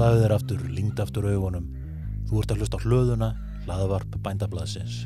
Slaðu 0.00 0.20
þér 0.22 0.32
aftur, 0.32 0.60
lingd 0.72 1.00
aftur 1.02 1.26
augunum. 1.28 1.64
Þú 2.30 2.38
ert 2.40 2.52
að 2.54 2.62
hlusta 2.62 2.78
hlöðuna, 2.80 3.26
hlaðavarp 3.66 4.14
bændablaðsins. 4.24 5.02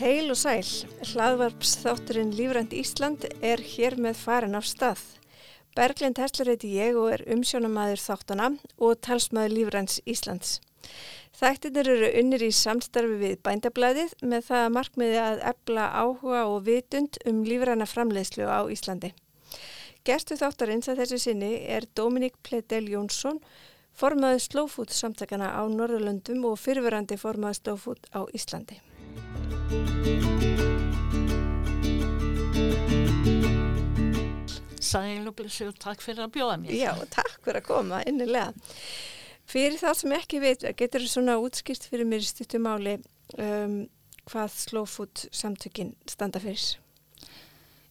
Heil 0.00 0.34
og 0.34 0.40
sæl, 0.42 0.66
hlaðvarps 1.12 1.76
þátturinn 1.84 2.34
Lífrænt 2.34 2.74
Ísland 2.74 3.30
er 3.38 3.62
hér 3.62 3.94
með 4.02 4.18
farin 4.26 4.58
af 4.58 4.66
stað. 4.66 5.06
Berglind 5.78 6.18
Hessler 6.18 6.48
heiti 6.50 6.72
ég 6.74 6.96
og 6.98 7.12
er 7.14 7.22
umsjónamaður 7.30 8.00
þáttana 8.02 8.46
og 8.82 8.96
talsmaður 9.06 9.52
Lífræns 9.54 10.00
Íslands. 10.10 10.56
Þættinir 11.38 11.90
eru 11.92 12.08
unnir 12.18 12.42
í 12.42 12.48
samstarfi 12.50 13.14
við 13.20 13.36
bændablaðið 13.46 14.16
með 14.26 14.48
það 14.48 14.66
markmiði 14.74 15.20
að 15.22 15.44
ebla 15.52 15.84
áhuga 16.00 16.40
og 16.50 16.66
vitund 16.66 17.20
um 17.30 17.44
lífræna 17.46 17.86
framleiðslu 17.86 18.50
á 18.50 18.66
Íslandi. 18.66 19.12
Gerstu 20.02 20.34
þáttarins 20.40 20.90
að 20.90 21.04
þessu 21.04 21.22
sinni 21.28 21.52
er 21.70 21.86
Dominík 21.94 22.34
Pledel 22.42 22.90
Jónsson, 22.90 23.38
formaður 23.94 24.42
Slowfood 24.48 24.90
samtakana 24.90 25.54
á 25.54 25.62
Norðurlöndum 25.70 26.42
og 26.50 26.58
fyrfirandi 26.58 27.20
formaður 27.22 27.62
Slowfood 27.62 28.10
á 28.10 28.26
Íslandi. 28.34 28.82
Sæl 34.88 35.28
og 35.28 35.36
blessu 35.38 35.68
og 35.68 35.78
takk 35.82 36.02
fyrir 36.04 36.24
að 36.26 36.34
bjóða 36.38 36.56
mér. 36.62 36.74
Já, 36.78 36.92
takk 37.12 37.38
fyrir 37.44 37.60
að 37.60 37.68
koma, 37.68 38.02
innilega. 38.08 38.52
Fyrir 39.48 39.78
það 39.80 39.94
sem 40.02 40.16
ekki 40.18 40.42
veit, 40.44 40.66
getur 40.76 41.04
þú 41.04 41.12
svona 41.12 41.38
útskýrt 41.40 41.86
fyrir 41.88 42.08
mér 42.08 42.24
stuttumáli 42.24 42.98
um, 43.40 43.78
hvað 44.28 44.52
Slowfood 44.52 45.24
samtökin 45.32 45.94
standa 46.08 46.40
fyrir? 46.42 46.76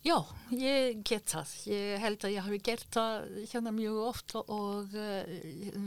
Já, 0.05 0.21
ég 0.53 1.01
get 1.07 1.33
það. 1.33 1.53
Ég 1.67 2.03
held 2.03 2.23
að 2.23 2.35
ég 2.35 2.45
hafi 2.45 2.59
gert 2.63 2.87
það 2.93 3.25
hérna 3.51 3.73
mjög 3.75 3.97
oft 4.05 4.37
og 4.39 4.93
uh, 4.93 5.33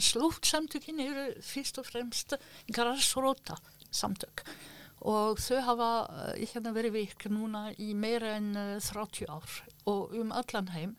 Slowfood 0.02 0.50
samtökin 0.50 1.00
eru 1.06 1.30
fyrst 1.46 1.78
og 1.80 1.86
fremst 1.88 2.34
græsróta 2.74 3.56
samtök 3.90 4.44
og 5.00 5.40
þau 5.40 5.60
hafa 5.64 5.90
uh, 6.04 6.32
hérna 6.36 6.74
verið 6.76 6.96
virk 6.98 7.28
núna 7.32 7.70
í 7.80 7.94
meira 7.96 8.34
en 8.36 8.50
uh, 8.52 8.74
30 8.84 9.30
ár 9.32 9.60
og 9.88 10.14
um 10.16 10.32
allan 10.32 10.68
heim. 10.74 10.96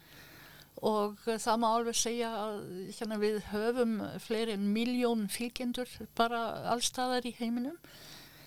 Og 0.81 1.19
uh, 1.27 1.35
það 1.37 1.61
má 1.61 1.67
alveg 1.69 1.97
segja 1.99 2.31
að 2.31 2.61
hérna, 2.97 3.19
við 3.21 3.41
höfum 3.51 3.99
fleiri 4.23 4.55
en 4.57 4.71
miljón 4.73 5.27
fylgjendur 5.29 5.89
bara 6.17 6.41
allstaðar 6.73 7.27
í 7.27 7.35
heiminum 7.37 7.77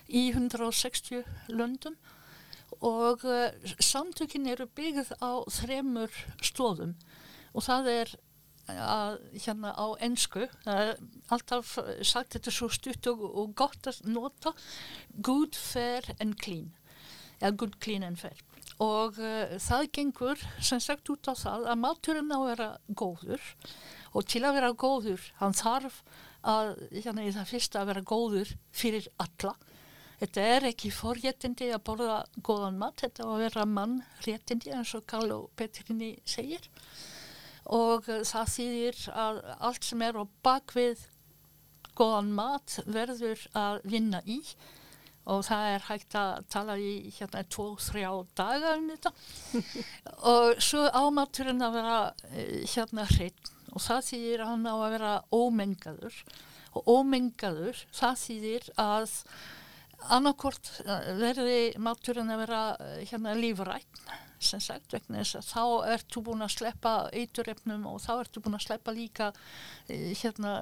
í 0.08 0.30
160 0.32 1.22
löndum. 1.52 1.96
Og 2.84 3.22
samtökin 3.78 4.48
eru 4.50 4.66
byggð 4.66 5.14
á 5.22 5.46
þremur 5.46 6.16
stóðum 6.42 6.96
og 7.54 7.62
það 7.62 7.90
er 7.92 8.14
að 8.72 9.18
hérna 9.44 9.74
á 9.76 9.86
ennsku 10.02 10.46
alltaf 10.66 11.76
sagt 12.02 12.34
þetta 12.34 12.52
svo 12.54 12.70
stutt 12.72 13.06
og, 13.12 13.22
og 13.22 13.52
gott 13.56 13.86
að 13.90 14.00
nota. 14.08 14.54
Good, 15.20 15.54
fair 15.54 16.08
and 16.18 16.38
clean. 16.40 16.72
Eða 17.40 17.56
good, 17.62 17.78
clean 17.84 18.02
and 18.02 18.18
fair 18.18 18.40
og 18.82 19.18
uh, 19.20 19.54
það 19.62 19.90
gengur 19.94 20.40
sem 20.58 20.80
sagt 20.82 21.10
út 21.12 21.28
á 21.30 21.34
það 21.38 21.68
að 21.70 21.82
maturinn 21.82 22.32
á 22.34 22.38
að 22.38 22.48
vera 22.48 22.70
góður 22.88 23.50
og 24.14 24.26
til 24.30 24.42
að 24.44 24.56
vera 24.58 24.72
góður 24.74 25.28
hann 25.40 25.54
þarf 25.58 26.00
að 26.44 26.74
hérna 26.92 27.28
það 27.32 27.50
fyrsta 27.50 27.80
að 27.80 27.90
vera 27.92 28.04
góður 28.04 28.50
fyrir 28.74 29.08
alla. 29.22 29.54
Þetta 30.20 30.44
er 30.54 30.66
ekki 30.70 30.92
forréttindi 30.94 31.70
að 31.74 31.82
borða 31.88 32.18
góðan 32.46 32.78
mat, 32.78 33.00
þetta 33.00 33.26
að 33.26 33.42
vera 33.42 33.64
mannréttindi 33.66 34.74
eins 34.76 34.92
og 34.96 35.06
Karl 35.10 35.32
og 35.34 35.48
Petrinni 35.58 36.14
segir. 36.28 36.68
Og 37.64 38.06
það 38.06 38.52
þýðir 38.54 39.02
að 39.24 39.40
allt 39.56 39.88
sem 39.88 40.04
er 40.04 40.20
á 40.20 40.24
bakvið 40.46 41.06
góðan 41.98 42.32
mat 42.36 42.78
verður 42.86 43.42
að 43.56 43.80
vinna 43.88 44.20
í 44.28 44.40
og 45.24 45.40
það 45.46 45.66
er 45.72 45.84
hægt 45.88 46.16
að 46.20 46.32
tala 46.52 46.76
í 46.76 46.92
hérna 47.16 47.42
tvo-þrjá 47.48 48.10
daga 48.36 48.74
um 48.76 48.88
þetta. 48.92 49.12
Og 50.34 50.62
svo 50.62 50.84
ámaturinn 50.92 51.64
að 51.64 51.78
vera 51.78 51.98
hérna 52.74 53.06
hreitn 53.08 53.52
og 53.74 53.82
það 53.82 54.04
þýðir 54.08 54.42
að 54.44 54.50
hann 54.52 54.68
á 54.70 54.74
að 54.74 54.92
vera 54.94 55.12
ómengaður. 55.34 56.18
Og 56.74 56.90
ómengaður 56.90 57.80
það 57.94 58.20
þýðir 58.20 58.68
að 58.84 59.16
annarkort 60.14 60.70
verði 61.18 61.58
maturinn 61.80 62.32
að 62.34 62.44
vera 62.44 62.62
hérna 63.00 63.34
lífrætt 63.38 64.04
sem 64.44 64.62
sagt 64.62 64.94
vegna 64.94 65.22
þess 65.22 65.38
að 65.40 65.50
þá 65.50 65.92
ertu 65.94 66.22
búin 66.24 66.44
að 66.44 66.54
sleppa 66.54 66.94
eiturrefnum 67.12 67.86
og 67.90 68.00
þá 68.04 68.12
ertu 68.16 68.42
búin 68.44 68.58
að 68.58 68.66
sleppa 68.66 68.94
líka 68.94 69.30
hérna, 69.88 70.54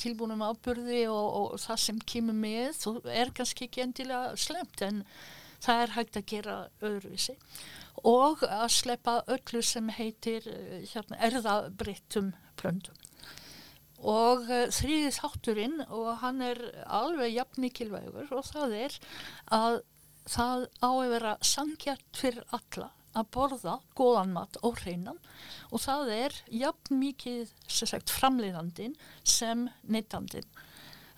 tilbúinum 0.00 0.44
ábyrði 0.46 1.04
og, 1.12 1.28
og 1.42 1.62
það 1.62 1.84
sem 1.84 2.02
kemur 2.14 2.38
með. 2.38 2.82
Og 2.90 3.12
er 3.12 3.32
kannski 3.36 3.68
ekki 3.68 3.86
endilega 3.86 4.34
slemt 4.40 4.84
en 4.86 5.04
það 5.62 5.84
er 5.84 5.96
hægt 5.98 6.18
að 6.18 6.28
gera 6.34 6.58
öðruvísi. 6.82 7.38
Og 8.08 8.42
að 8.48 8.68
sleppa 8.72 9.20
öllu 9.30 9.62
sem 9.66 9.88
heitir 9.94 10.48
hérna, 10.92 11.20
erðabrittum 11.28 12.32
plöndum 12.60 12.98
og 14.02 14.48
uh, 14.50 14.66
þrýðið 14.74 15.14
þátturinn 15.14 15.76
og 15.86 16.08
hann 16.22 16.42
er 16.42 16.58
alveg 16.90 17.36
jafn 17.36 17.62
mikilvægur 17.62 18.32
og 18.34 18.48
það 18.48 18.74
er 18.80 18.96
að 19.54 19.78
það 20.28 20.66
á 20.82 20.90
að 20.90 21.12
vera 21.12 21.36
sangjart 21.42 22.18
fyrir 22.18 22.44
alla 22.54 22.90
að 23.18 23.28
borða 23.34 23.78
góðan 23.98 24.34
mat 24.36 24.58
og 24.62 24.80
hreinan 24.82 25.18
og 25.70 25.82
það 25.84 26.12
er 26.16 26.36
jafn 26.62 26.98
mikið 27.00 27.52
sagt, 27.68 28.12
framleiðandin 28.12 28.96
sem 29.24 29.68
neytandin. 29.82 30.46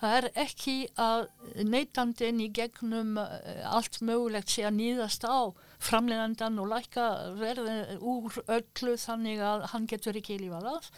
Það 0.01 0.17
er 0.19 0.27
ekki 0.45 0.75
að 0.99 1.27
neytandin 1.63 2.41
í 2.43 2.49
gegnum 2.53 3.15
allt 3.17 4.01
mögulegt 4.03 4.51
sé 4.51 4.67
að 4.67 4.77
nýðast 4.81 5.23
á 5.27 5.55
framleiðandan 5.83 6.59
og 6.61 6.69
læka 6.71 7.05
verði 7.39 7.97
úr 7.99 8.39
öllu 8.45 8.95
þannig 9.01 9.41
að 9.43 9.65
hann 9.73 9.87
getur 9.91 10.19
ekki 10.19 10.39
lífað 10.41 10.69
af 10.75 10.89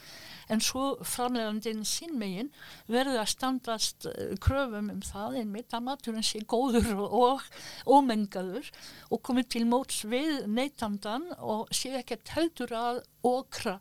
en 0.54 0.64
svo 0.64 0.86
framleiðandin 1.04 1.84
sinnmegin 1.88 2.52
verður 2.88 3.22
að 3.22 3.32
standast 3.34 4.08
kröfum 4.44 4.92
um 4.94 5.02
það 5.06 5.40
einmitt 5.42 5.76
að 5.76 5.88
maturinn 5.90 6.26
sé 6.26 6.44
góður 6.48 6.94
og 7.08 7.48
ómengaður 7.86 8.72
og 9.12 9.24
komið 9.28 9.50
til 9.56 9.66
móts 9.70 10.04
við 10.08 10.46
neytandan 10.52 11.30
og 11.38 11.68
sé 11.76 11.98
ekki 12.00 12.22
heldur 12.36 12.76
að 12.78 13.02
okra 13.28 13.80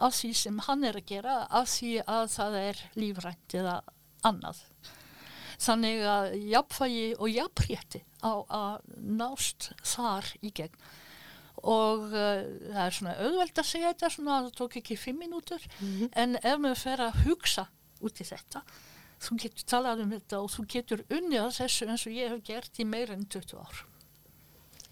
af 0.00 0.16
því 0.16 0.32
sem 0.42 0.62
hann 0.66 0.86
er 0.88 0.96
að 0.98 1.08
gera 1.12 1.36
af 1.46 1.68
því 1.74 1.92
að 2.06 2.24
það 2.34 2.58
er 2.62 2.82
lífrænt 2.96 3.56
eða 3.60 3.76
annað. 4.26 4.64
Þannig 5.60 6.02
að 6.08 6.34
jafnfægi 6.48 7.06
og 7.18 7.28
jafnrétti 7.28 8.02
á 8.24 8.32
að 8.48 8.78
nást 9.20 9.72
þar 9.84 10.28
í 10.40 10.52
gegn 10.56 10.76
og 11.60 12.06
uh, 12.14 12.44
það 12.70 12.84
er 12.86 12.94
svona 12.96 13.16
auðveld 13.20 13.58
að 13.60 13.68
segja 13.68 13.90
þetta 13.92 14.10
svona 14.14 14.36
að 14.38 14.46
það 14.46 14.54
tók 14.60 14.78
ekki 14.80 14.96
fimm 14.96 15.18
mínútur 15.20 15.66
mm 15.66 15.90
-hmm. 15.90 16.08
en 16.22 16.36
ef 16.40 16.56
maður 16.58 16.80
fer 16.84 17.02
að 17.04 17.18
hugsa 17.26 17.66
út 18.00 18.20
í 18.20 18.24
þetta 18.24 18.62
þú 19.20 19.36
getur 19.42 19.66
talað 19.68 20.02
um 20.04 20.14
þetta 20.14 20.40
og 20.40 20.50
þú 20.54 20.66
getur 20.74 21.04
unnið 21.12 21.50
þessu 21.58 21.88
eins 21.88 22.06
og 22.06 22.16
ég 22.16 22.32
hef 22.32 22.42
gert 22.44 22.80
í 22.80 22.84
meira 22.88 23.12
en 23.12 23.26
20 23.26 23.60
ár 23.60 23.84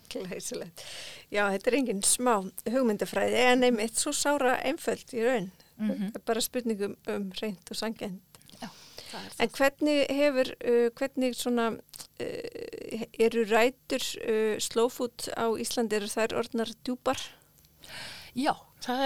Glæsilegt. 0.09 0.85
Já, 1.29 1.43
þetta 1.53 1.71
er 1.71 1.77
enginn 1.77 2.03
smá 2.07 2.35
hugmyndafræði 2.65 3.43
en 3.51 3.67
einmitt 3.69 3.99
svo 4.01 4.15
sára 4.17 4.55
einföld 4.65 5.13
í 5.13 5.25
raun 5.25 5.51
mm 5.77 5.91
-hmm. 5.91 6.25
bara 6.25 6.41
spurningum 6.41 6.97
um 7.07 7.33
reynd 7.41 7.71
og 7.71 7.77
sangend 7.77 8.21
En 9.41 9.51
hvernig 9.55 10.07
hefur, 10.13 10.51
uh, 10.69 10.89
hvernig 10.99 11.37
svona, 11.39 11.69
uh, 12.21 13.03
eru 13.19 13.45
rætur 13.49 14.05
uh, 14.23 14.57
slowfood 14.63 15.29
á 15.33 15.47
Íslandi, 15.61 15.99
eru 15.99 16.11
þær 16.13 16.37
orðnar 16.43 16.73
djúpar? 16.85 17.21
Já, 18.37 18.55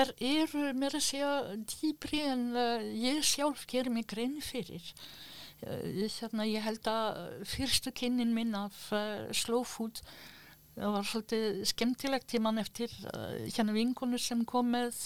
er, 0.03 0.15
eru 0.19 0.73
mér 0.77 0.99
að 0.99 1.07
segja 1.07 1.33
dýbri 1.75 2.23
en 2.33 2.49
uh, 2.57 2.83
ég 2.83 3.23
sjálf 3.27 3.67
gerir 3.71 3.95
mig 3.95 4.09
grein 4.11 4.41
fyrir. 4.45 4.93
Uh, 5.63 6.09
þarna 6.11 6.49
ég 6.51 6.67
held 6.67 6.91
að 6.91 7.23
fyrstu 7.55 7.95
kynnin 7.95 8.35
minn 8.35 8.57
af 8.59 8.89
uh, 8.97 9.31
það 10.73 10.95
var 10.97 11.09
svolítið 11.09 11.63
skemmtilegt 11.69 12.31
tíman 12.33 12.61
eftir 12.63 12.93
hérna 13.45 13.75
vingunur 13.77 14.21
sem 14.23 14.41
kom 14.49 14.71
með 14.73 14.97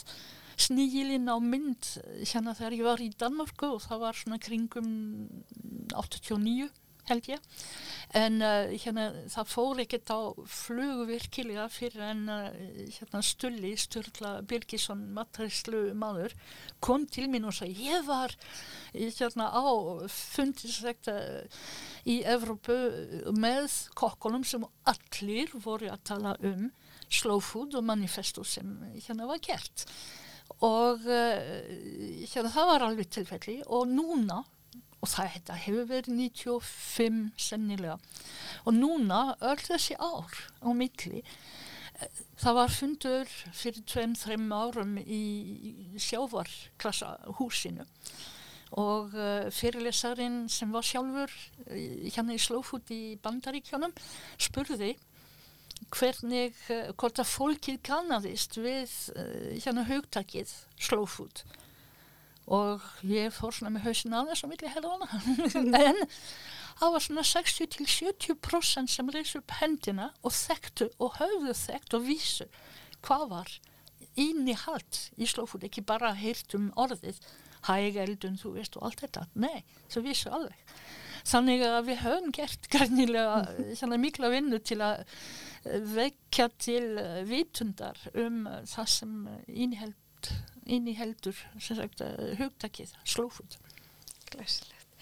snígilinn 0.57 1.29
á 1.29 1.37
mynd 1.43 1.93
hérna 2.25 2.57
þegar 2.57 2.79
ég 2.79 2.89
var 2.89 3.05
í 3.05 3.13
Danmarku 3.21 3.77
og 3.77 3.85
það 3.85 4.03
var 4.07 4.19
svona 4.19 4.41
kringum 4.43 4.91
89 5.93 6.71
held 7.07 7.29
ég. 7.31 7.43
En 8.17 8.41
uh, 8.43 8.73
hérna, 8.79 9.07
það 9.31 9.51
fór 9.51 9.81
ekkert 9.83 10.11
á 10.11 10.21
flugu 10.51 11.07
virkilega 11.11 11.67
fyrir 11.73 12.05
en 12.07 12.23
uh, 12.33 12.49
hérna, 12.97 13.23
Stulli, 13.27 13.73
Sturla 13.79 14.37
Birgisson 14.47 15.05
matræslu 15.17 15.91
maður 15.99 16.35
kom 16.85 17.07
til 17.11 17.27
mín 17.31 17.47
og 17.49 17.57
sagði 17.57 17.91
ég 17.91 18.07
var 18.09 18.35
hérna, 18.95 19.51
á 19.51 19.67
fundisrekta 20.11 21.17
í 22.07 22.21
Evrópu 22.27 22.79
með 23.35 23.71
kokkunum 23.99 24.47
sem 24.47 24.67
allir 24.87 25.55
voru 25.63 25.91
að 25.93 26.05
tala 26.13 26.37
um 26.47 26.71
slow 27.07 27.43
food 27.43 27.77
og 27.79 27.87
manifesto 27.87 28.43
sem 28.47 28.79
hérna 28.97 29.29
var 29.31 29.43
gert 29.43 29.87
og 30.65 31.05
uh, 31.05 32.27
það 32.33 32.69
var 32.71 32.85
alveg 32.87 33.11
tilfelli. 33.13 33.61
Og 33.67 33.89
núna 33.91 34.43
og 35.05 35.11
þetta 35.13 35.59
hefur 35.61 35.89
verið 35.91 36.17
95 36.17 37.21
sennilega. 37.41 37.99
Og 38.65 38.75
núna 38.77 39.37
öll 39.45 39.63
þessi 39.63 39.99
ár 40.01 40.33
á 40.65 40.69
milli 40.73 41.23
það 42.37 42.57
var 42.59 42.73
fundur 42.73 43.31
fyrir 43.57 43.85
2-3 43.89 44.37
árum 44.53 44.97
í 45.01 45.23
sjávarklassa 46.01 47.15
húsinu. 47.39 47.87
Og 48.77 49.15
uh, 49.15 49.47
fyrirlesarin 49.55 50.47
sem 50.51 50.73
var 50.75 50.85
sjálfur 50.85 51.33
hérna 51.71 52.35
í 52.35 52.43
Slófút 52.43 52.91
í 52.93 53.17
Bandaríkjónum 53.23 53.95
spurði 54.43 54.97
hvernig, 55.95 56.57
uh, 56.71 56.91
hvort 56.99 57.21
að 57.23 57.31
fólkið 57.31 57.79
kannadist 57.87 58.59
við 58.59 58.91
hérna 59.63 59.87
hugtakið 59.89 60.53
Slófút 60.79 61.45
og 62.47 62.83
ég 63.03 63.35
fór 63.35 63.55
svona 63.55 63.73
með 63.75 63.89
hausin 63.89 64.15
að 64.15 64.29
þess 64.31 64.47
að 64.47 64.53
milli 64.53 64.73
helðana 64.75 65.09
en 65.89 66.03
það 66.79 66.93
var 66.95 67.05
svona 67.07 67.25
60-70% 67.27 68.93
sem 68.93 69.11
reysi 69.11 69.41
upp 69.41 69.57
hendina 69.59 70.13
og 70.23 70.35
þekktu 70.37 70.91
og 71.03 71.17
höfðu 71.19 71.57
þekkt 71.59 71.97
og 71.99 72.07
vísu 72.07 72.47
hvað 73.07 73.27
var 73.33 73.57
íni 74.17 74.55
hald 74.57 75.01
í 75.19 75.27
slófút, 75.29 75.67
ekki 75.67 75.85
bara 75.85 76.15
heyrt 76.17 76.55
um 76.57 76.71
orðið 76.79 77.19
hægeldun, 77.67 78.39
þú 78.41 78.55
veist 78.57 78.79
og 78.79 78.89
allt 78.89 79.03
þetta, 79.05 79.27
nei, 79.35 79.65
það 79.93 80.09
vísu 80.11 80.33
alveg 80.33 80.79
þannig 81.27 81.63
að 81.67 81.89
við 81.89 82.03
höfum 82.05 82.33
gert 82.35 82.69
grænilega 82.73 83.99
mikla 83.99 84.31
vinnu 84.31 84.61
til 84.63 84.79
að 84.85 85.03
vekja 85.97 86.49
til 86.63 86.85
vitundar 87.27 87.99
um 88.15 88.45
það 88.71 88.91
sem 88.93 89.15
íniheld 89.51 89.97
inn 90.67 90.89
í 90.91 90.97
heldur 90.99 91.37
sagt, 91.63 92.03
eh, 92.03 92.35
hugtakið, 92.41 92.95
slófut. 93.07 93.59
Glæsilegt. 94.33 94.99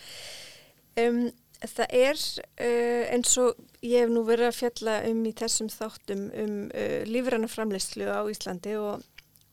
Um, 1.01 1.31
það 1.65 1.95
er 1.97 2.21
uh, 2.21 3.05
eins 3.15 3.33
og 3.41 3.57
ég 3.81 4.05
hef 4.05 4.13
nú 4.13 4.25
verið 4.29 4.51
að 4.51 4.59
fjalla 4.59 4.99
um 5.09 5.23
í 5.25 5.33
þessum 5.37 5.71
þáttum 5.73 6.27
um 6.43 6.57
uh, 6.69 7.01
lífranna 7.09 7.49
framleyslu 7.49 8.11
á 8.13 8.21
Íslandi 8.29 8.77
og, 8.77 9.07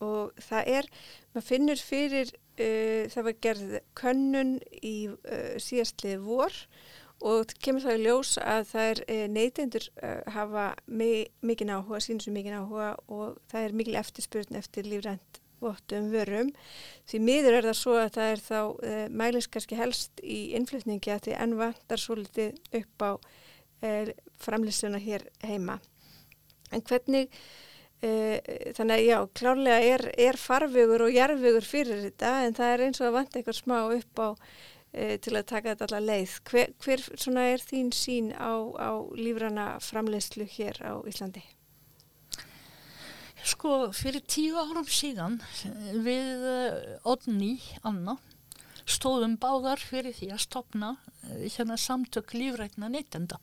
og 0.04 0.44
það 0.44 0.74
er, 0.76 0.90
maður 1.32 1.48
finnur 1.48 1.82
fyrir, 1.82 2.34
uh, 2.62 3.04
það 3.12 3.28
var 3.28 3.38
gerð 3.48 3.78
könnun 3.98 4.58
í 4.82 4.96
síðastlið 5.62 6.26
vor 6.26 6.64
og 7.22 7.52
kemur 7.62 7.84
það 7.84 8.00
í 8.00 8.06
ljós 8.06 8.32
að 8.42 8.64
það 8.72 8.88
er 8.92 9.30
neytendur 9.30 9.84
hafa 10.34 10.64
mikið 10.90 11.74
áhuga, 11.76 12.00
sínum 12.02 12.24
sem 12.24 12.34
mikið 12.34 12.56
áhuga 12.58 12.96
og 13.14 13.36
það 13.52 13.68
er 13.68 13.76
mikil 13.78 14.00
eftirspurn 14.02 14.58
eftir 14.58 14.90
lífrænt 14.90 15.42
vottum 15.62 16.10
vörum. 16.12 16.52
Því 17.10 17.22
miður 17.24 17.60
er 17.60 17.68
það 17.70 17.78
svo 17.78 17.96
að 18.02 18.12
það 18.18 18.34
er 18.34 18.44
þá 18.46 18.60
eh, 18.90 19.06
mælis 19.22 19.50
kannski 19.52 19.80
helst 19.80 20.24
í 20.24 20.40
innflutningi 20.58 21.14
að 21.14 21.28
því 21.28 21.38
enn 21.46 21.58
vantar 21.60 22.02
svo 22.02 22.18
litið 22.20 22.82
upp 22.82 23.08
á 23.08 23.12
framlýsuna 24.38 25.00
hér 25.02 25.24
heima. 25.42 25.80
En 26.70 26.84
hvernig, 26.86 27.32
þannig 28.02 28.96
að 28.96 29.06
já, 29.06 29.18
klárlega 29.38 29.94
er, 29.94 30.04
er 30.18 30.40
farvegur 30.42 31.06
og 31.06 31.14
jarvegur 31.14 31.66
fyrir 31.66 32.04
þetta 32.08 32.32
en 32.48 32.56
það 32.58 32.74
er 32.74 32.84
eins 32.88 33.02
og 33.02 33.10
að 33.10 33.18
vanta 33.20 33.40
eitthvað 33.40 33.60
smá 33.60 33.78
upp 33.84 34.22
á 34.22 34.30
til 34.92 35.36
að 35.38 35.46
taka 35.48 35.72
þetta 35.72 35.86
allar 35.88 36.02
leið. 36.04 36.34
Hver, 36.50 36.72
hver 36.84 37.04
er 37.46 37.62
þín 37.64 37.94
sín 37.96 38.34
á, 38.36 38.52
á 38.76 38.92
lífrana 39.16 39.68
framleyslu 39.80 40.50
hér 40.58 40.82
á 40.84 41.00
Íslandi? 41.08 41.46
Sko, 43.48 43.94
fyrir 43.96 44.26
tíu 44.28 44.60
árum 44.60 44.90
síðan 44.90 45.40
við 46.04 46.44
Odni, 47.08 47.54
Anna, 47.88 48.18
stóðum 48.90 49.38
báðar 49.42 49.82
fyrir 49.82 50.16
því 50.16 50.32
að 50.36 50.44
stopna 50.46 50.92
eh, 51.30 51.48
hérna 51.54 51.78
samtök 51.80 52.36
lífrætna 52.36 52.90
neytenda 52.92 53.40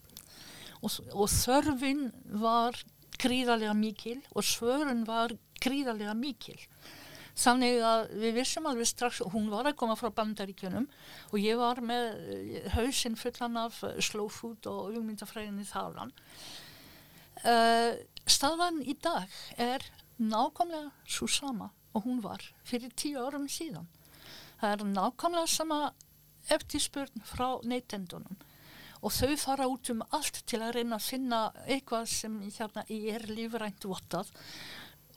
og, 0.83 0.93
og 1.13 1.29
þörfin 1.33 2.09
var 2.43 2.79
gríðarlega 3.19 3.75
mikil 3.77 4.19
og 4.35 4.47
svörun 4.47 5.05
var 5.09 5.35
gríðarlega 5.63 6.15
mikil. 6.19 6.59
Þannig 7.39 7.77
að 7.87 8.01
við 8.19 8.33
vissum 8.41 8.67
alveg 8.67 8.89
strax, 8.91 9.21
hún 9.31 9.47
var 9.53 9.69
að 9.69 9.77
koma 9.79 9.95
frá 9.99 10.11
bandaríkjunum 10.15 10.89
og 11.31 11.37
ég 11.39 11.59
var 11.61 11.79
með 11.87 12.09
eh, 12.35 12.65
hausinn 12.75 13.19
fullan 13.19 13.61
af 13.61 13.79
slow 14.03 14.27
food 14.33 14.67
og 14.67 14.97
umyndafræðinni 14.99 15.67
þálan. 15.69 16.11
Uh, 17.39 17.95
staðan 18.27 18.81
í 18.83 18.97
dag 18.99 19.31
er 19.63 19.85
nákvæmlega 20.19 20.91
svo 21.07 21.29
sama 21.31 21.69
og 21.95 22.09
hún 22.09 22.19
var 22.25 22.43
fyrir 22.67 22.91
tíu 22.99 23.23
árum 23.23 23.47
síðan. 23.47 23.87
Það 24.59 24.73
er 24.73 24.89
nákvæmlega 24.97 25.53
sama 25.53 25.79
eftirspurn 26.51 27.23
frá 27.29 27.61
neytendunum 27.63 28.41
og 28.99 29.15
þau 29.15 29.37
fara 29.39 29.69
út 29.71 29.93
um 29.93 30.03
allt 30.11 30.43
til 30.49 30.61
að 30.63 30.75
reyna 30.79 30.99
að 30.99 31.09
finna 31.09 31.41
eitthvað 31.67 32.11
sem 32.13 32.37
hérna 32.49 32.85
er 32.89 33.27
lífrænt 33.31 33.87
votað 33.87 34.33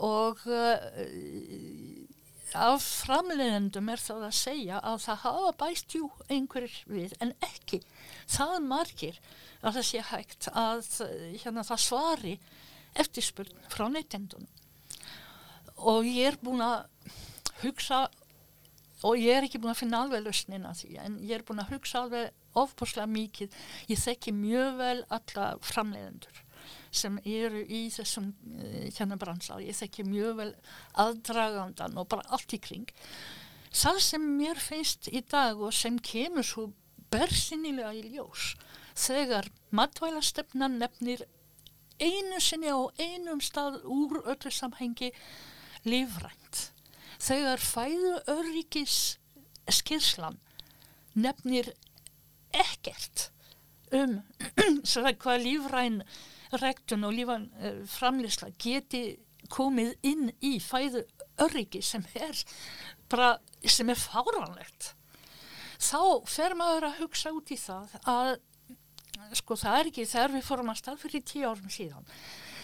og 0.02 0.42
uh, 0.50 0.88
af 2.52 2.84
framleiðendum 2.84 3.90
er 3.94 4.02
það 4.02 4.26
að 4.28 4.38
segja 4.38 4.80
að 4.84 4.98
það 5.06 5.22
hafa 5.26 5.52
bæst 5.62 5.96
jú 5.96 6.10
einhverjir 6.28 6.82
við 6.92 7.14
en 7.24 7.32
ekki 7.48 7.80
það 8.32 8.58
margir 8.66 9.20
að 9.62 9.78
það 9.78 9.86
sé 9.88 10.04
hægt 10.10 10.50
að 10.52 10.82
hérna, 11.44 11.64
það 11.64 11.84
svari 11.86 12.34
eftirspurn 13.02 13.68
frá 13.72 13.86
neytendunum. 13.92 14.50
Og 15.82 16.06
ég 16.06 16.34
er 16.34 16.40
búin 16.42 16.64
að 16.66 16.84
hugsa 17.62 18.04
og 19.08 19.18
ég 19.18 19.36
er 19.36 19.48
ekki 19.48 19.62
búin 19.62 19.74
að 19.74 19.82
finna 19.82 20.04
alveg 20.06 20.24
lausnin 20.26 20.68
að 20.70 20.84
því 20.84 20.94
en 21.06 21.18
ég 21.26 21.36
er 21.38 21.46
búin 21.48 21.62
að 21.64 21.76
hugsa 21.76 22.04
alveg 22.04 22.58
ofbúrslega 22.62 23.10
mikið 23.10 23.60
ég 23.92 24.02
þekki 24.02 24.34
mjög 24.38 24.80
vel 24.82 24.98
alla 25.18 25.52
framleiðendur 25.66 26.42
sem 26.92 27.18
eru 27.26 27.64
í 27.66 27.86
þessum 27.94 28.32
uh, 28.32 28.88
hérna 28.92 29.18
bransa 29.20 29.60
ég 29.64 29.78
þekki 29.78 30.06
mjög 30.08 30.36
vel 30.42 30.52
aðdragandan 31.06 31.98
og 31.98 32.10
bara 32.12 32.28
allt 32.36 32.58
í 32.58 32.62
kring 32.62 32.92
það 33.72 34.02
sem 34.06 34.28
mér 34.38 34.60
finnst 34.60 35.10
í 35.10 35.24
dag 35.32 35.60
og 35.60 35.74
sem 35.76 35.98
kemur 36.04 36.46
svo 36.46 36.70
bersinnilega 37.12 37.94
í 37.96 38.14
ljós 38.14 38.54
þegar 38.96 39.48
matvælastefnan 39.76 40.78
nefnir 40.82 41.24
einu 42.02 42.40
sinni 42.42 42.72
á 42.72 42.82
einum 43.00 43.42
stað 43.44 43.82
úr 43.86 44.22
öllu 44.26 44.52
samhengi 44.52 45.12
lífrænt. 45.86 46.41
Þegar 47.22 47.62
fæðu 47.62 48.14
öryggis 48.34 48.98
skilslan 49.72 50.40
nefnir 51.14 51.70
ekkert 52.52 53.30
um 53.96 54.22
hvað 55.22 55.44
lífræn 55.46 56.02
rektun 56.62 57.08
og 57.08 57.16
lífræn 57.16 57.50
uh, 57.60 57.82
framleysla 57.88 58.52
geti 58.60 59.20
komið 59.52 59.94
inn 60.08 60.32
í 60.44 60.58
fæðu 60.64 61.04
öryggi 61.42 61.82
sem 61.84 62.06
er 62.16 62.38
bara, 63.12 63.36
sem 63.66 63.90
er 63.92 64.00
fáranlegt 64.00 64.94
þá 65.82 66.28
fer 66.30 66.56
maður 66.58 66.90
að 66.92 67.02
hugsa 67.02 67.34
út 67.36 67.52
í 67.52 67.58
það 67.60 67.96
að 68.08 68.32
sko 69.38 69.58
það 69.60 69.80
er 69.80 69.90
ekki 69.92 70.08
þegar 70.10 70.36
við 70.36 70.48
fórum 70.48 70.72
að 70.72 70.80
stað 70.82 71.04
fyrir 71.04 71.26
tíu 71.28 71.50
árum 71.50 71.72
síðan 71.74 72.08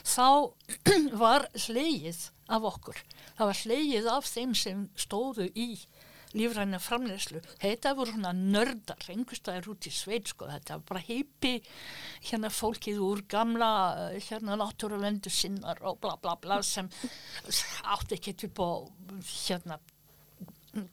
þá 0.08 0.28
var 1.24 1.48
hleið 1.68 2.28
af 2.48 2.68
okkur. 2.72 3.00
Það 3.38 3.50
var 3.52 3.64
hleið 3.64 4.12
af 4.12 4.30
þeim 4.30 4.54
sem 4.58 4.86
stóðu 4.98 5.50
í 5.54 5.72
lífræna 6.36 6.80
framlegslu 6.84 7.40
þetta 7.62 7.94
voru 7.98 8.14
svona 8.14 8.34
nördar 8.36 9.06
einhverstaðir 9.14 9.70
út 9.72 9.88
í 9.88 9.94
sveit 9.94 10.32
sko. 10.32 10.48
Þetta 10.52 10.78
var 10.78 10.86
bara 10.92 11.04
heipi 11.08 11.54
hérna 12.30 12.52
fólkið 12.54 13.04
úr 13.04 13.24
gamla 13.32 13.70
hérna 14.16 14.58
náttúruvendu 14.60 15.32
sinnar 15.34 15.82
og 15.88 16.02
bla 16.04 16.18
bla 16.22 16.36
bla 16.42 16.60
sem 16.66 16.90
átti 17.94 18.18
ekki 18.18 18.36
upp 18.50 18.64
á 18.64 18.70
hérna 19.24 19.80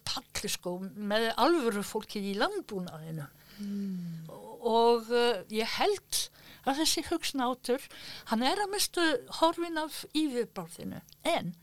palli 0.07 0.49
sko 0.49 0.77
með 0.81 1.29
alvöru 1.41 1.83
fólkið 1.85 2.31
í 2.31 2.37
landbúnaðinu 2.39 3.25
mm. 3.61 4.31
og 4.65 5.11
uh, 5.11 5.43
ég 5.53 5.69
held 5.77 6.21
að 6.65 6.81
þessi 6.81 7.05
hugssnátur 7.09 7.87
hann 8.31 8.43
er 8.45 8.61
að 8.61 8.73
mistu 8.73 9.05
horfin 9.39 9.79
af 9.81 10.03
yfirbárðinu 10.13 11.01
en 11.35 11.55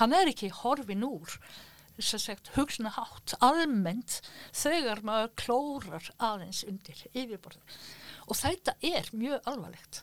hann 0.00 0.16
er 0.16 0.32
ekki 0.32 0.52
horfin 0.62 1.06
úr 1.06 1.38
sagt, 2.02 2.50
hugsna 2.56 2.90
hátt 2.92 3.34
almennt 3.40 4.20
þegar 4.52 5.00
maður 5.06 5.30
klórar 5.40 6.10
aðeins 6.20 6.60
undir 6.68 7.06
yfirborðið. 7.14 7.78
Og 8.28 8.36
þetta 8.36 8.74
er 8.84 9.08
mjög 9.16 9.48
alvarlegt 9.48 10.02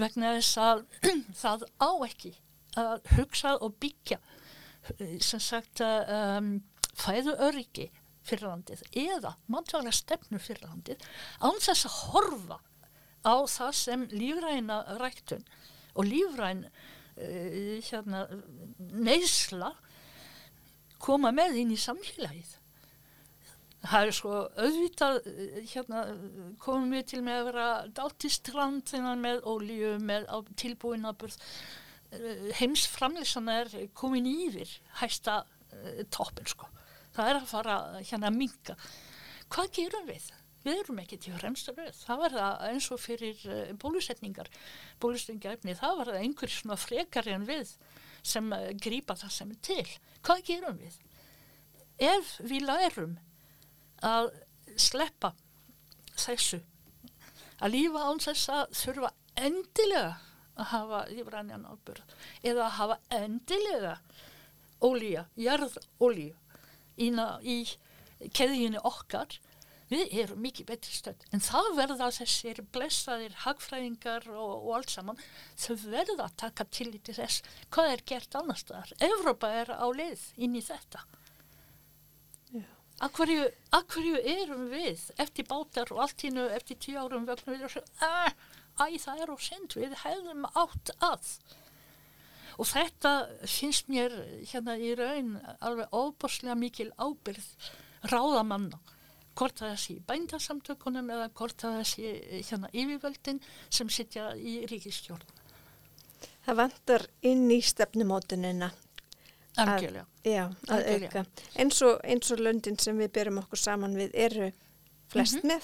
vegna 0.00 0.34
þess 0.38 0.60
að 0.60 0.84
það 1.42 1.66
á 1.76 1.90
ekki 2.06 2.34
að 2.80 3.10
hugsa 3.16 3.56
og 3.58 3.76
byggja 3.82 4.20
sem 5.20 5.42
sagt 5.42 5.82
um, 5.84 6.54
fæðu 6.96 7.34
öryggi 7.48 7.90
fyrir 8.24 8.46
landið 8.48 8.84
eða 8.96 9.34
mannvæglega 9.50 9.92
stefnu 9.96 10.40
fyrir 10.40 10.68
landið 10.68 11.04
án 11.42 11.60
þess 11.60 11.88
að 11.88 11.98
horfa 12.14 12.60
á 13.26 13.36
það 13.48 13.74
sem 13.76 14.06
lífræna 14.12 14.80
ræktun 15.00 15.44
og 15.94 16.08
lífræn 16.08 16.64
uh, 16.66 17.76
hérna, 17.84 18.24
neysla 18.78 19.74
koma 21.00 21.32
með 21.34 21.60
inn 21.62 21.74
í 21.74 21.80
samfélagið. 21.80 22.56
Það 23.80 24.06
er 24.06 24.10
sko 24.12 24.32
auðvitað, 24.60 25.18
hérna 25.72 26.00
komum 26.60 26.90
við 26.92 27.06
til 27.14 27.20
með 27.24 27.38
að 27.38 27.46
vera 27.48 27.68
dáltistrand 27.96 28.92
með 29.22 29.40
ólíu, 29.48 29.94
með 30.04 30.28
tilbúinaburð. 30.60 31.38
Heimsframleysan 32.58 33.48
er 33.48 33.72
komin 33.96 34.28
yfir 34.28 34.68
hæsta 35.00 35.38
toppin 36.12 36.50
sko. 36.50 36.68
Það 37.14 37.30
er 37.30 37.38
að 37.40 37.48
fara 37.50 37.78
hérna 38.02 38.28
að 38.28 38.36
minga. 38.36 38.76
Hvað 39.50 39.72
gerum 39.78 40.06
við? 40.10 40.28
Við 40.64 40.82
erum 40.82 41.00
ekki 41.00 41.18
til 41.20 41.34
fremsta 41.38 41.72
rauð. 41.76 41.96
Það 41.96 42.22
var 42.22 42.36
það 42.36 42.64
eins 42.68 42.88
og 42.92 43.00
fyrir 43.00 43.44
uh, 43.48 43.60
bólusetningar, 43.80 44.50
bólusetningarefni, 45.00 45.76
það 45.78 46.00
var 46.00 46.12
það 46.12 46.24
einhver 46.24 46.52
svona 46.52 46.78
frekari 46.80 47.34
en 47.36 47.46
við 47.48 47.74
sem 48.20 48.52
uh, 48.52 48.66
grýpa 48.76 49.16
það 49.20 49.36
sem 49.36 49.54
er 49.54 49.60
til. 49.70 49.86
Hvað 50.26 50.44
gerum 50.50 50.80
við? 50.80 50.98
Ef 52.00 52.34
við 52.44 52.66
lærum 52.68 53.16
að 54.04 54.30
sleppa 54.80 55.34
þessu, 56.20 56.60
að 57.60 57.74
lífa 57.74 58.04
án 58.08 58.20
þess 58.24 58.52
að 58.52 58.76
þurfa 58.82 59.10
endilega 59.40 60.18
að 60.60 60.70
hafa 60.74 61.00
lífrænjan 61.10 61.66
ábyrð 61.68 62.14
eða 62.44 62.66
að 62.66 62.76
hafa 62.76 62.96
endilega 63.16 63.94
ólíja, 64.80 65.26
jarðólíu 65.36 66.34
í 67.00 67.56
keðjunni 68.36 68.80
okkar, 68.84 69.38
við 69.90 70.14
erum 70.22 70.42
mikið 70.44 70.68
betri 70.68 70.94
stönd. 70.94 71.24
En 71.34 71.42
það 71.42 71.70
verða 71.78 72.10
þessir 72.14 72.60
blessaðir 72.74 73.34
hagfræðingar 73.44 74.28
og, 74.32 74.52
og 74.60 74.74
allt 74.78 74.92
saman, 74.94 75.22
þau 75.58 75.74
verða 75.82 76.28
að 76.28 76.36
taka 76.44 76.66
til 76.70 76.90
í 76.94 77.00
þess 77.06 77.42
hvað 77.74 77.94
er 77.94 78.04
gert 78.12 78.36
annars 78.38 78.66
þar. 78.68 78.92
Evrópa 79.10 79.50
er 79.62 79.72
á 79.74 79.86
leið 79.90 80.28
inn 80.38 80.54
í 80.58 80.62
þetta. 80.64 81.02
Akkurju, 83.00 83.46
akkurju 83.72 84.18
erum 84.28 84.66
við 84.68 85.06
eftir 85.22 85.46
bátar 85.48 85.88
og 85.94 86.02
allt 86.04 86.20
hínu 86.20 86.50
eftir 86.52 86.76
tíu 86.76 87.00
árum 87.00 87.24
vögnum 87.24 87.56
við 87.56 87.64
og 87.64 87.72
svo, 87.72 87.82
æ, 88.04 88.36
það 88.76 89.22
er 89.24 89.32
á 89.32 89.36
send, 89.40 89.76
við 89.80 89.94
hefðum 90.02 90.44
átt 90.52 90.92
að. 91.00 91.30
Og 92.60 92.68
þetta 92.68 93.14
finnst 93.48 93.88
mér 93.88 94.12
hérna 94.50 94.76
í 94.76 94.92
raun 94.98 95.38
alveg 95.64 95.96
óbúrslega 95.96 96.58
mikil 96.60 96.90
ábyrð 97.00 97.48
ráðamanna 98.12 98.82
hvort 99.40 99.60
það 99.62 99.76
sé 99.80 99.96
bændasamtökunum 100.10 101.10
eða 101.16 101.28
hvort 101.40 101.62
það 101.64 101.80
sé 101.88 102.12
hérna 102.50 102.68
yfirvöldin 102.76 103.40
sem 103.72 103.88
sittja 103.92 104.34
í 104.36 104.58
ríkistjórn. 104.68 105.24
Það 106.44 106.58
vantar 106.60 107.06
inn 107.30 107.46
í 107.52 107.60
stefnumótunina 107.64 108.70
Algjörlega. 109.60 110.04
Að, 110.22 110.30
já, 110.30 110.44
að 110.46 110.76
Algjörlega. 110.76 111.22
auka. 111.24 111.48
Eins 111.60 111.80
og, 111.82 111.96
eins 112.06 112.30
og 112.32 112.38
löndin 112.40 112.78
sem 112.80 112.98
við 113.00 113.10
byrjum 113.16 113.40
okkur 113.42 113.58
saman 113.60 113.96
við 113.98 114.12
eru 114.14 114.50
flest 115.10 115.40
Mhm. 115.42 115.48
með. 115.50 115.62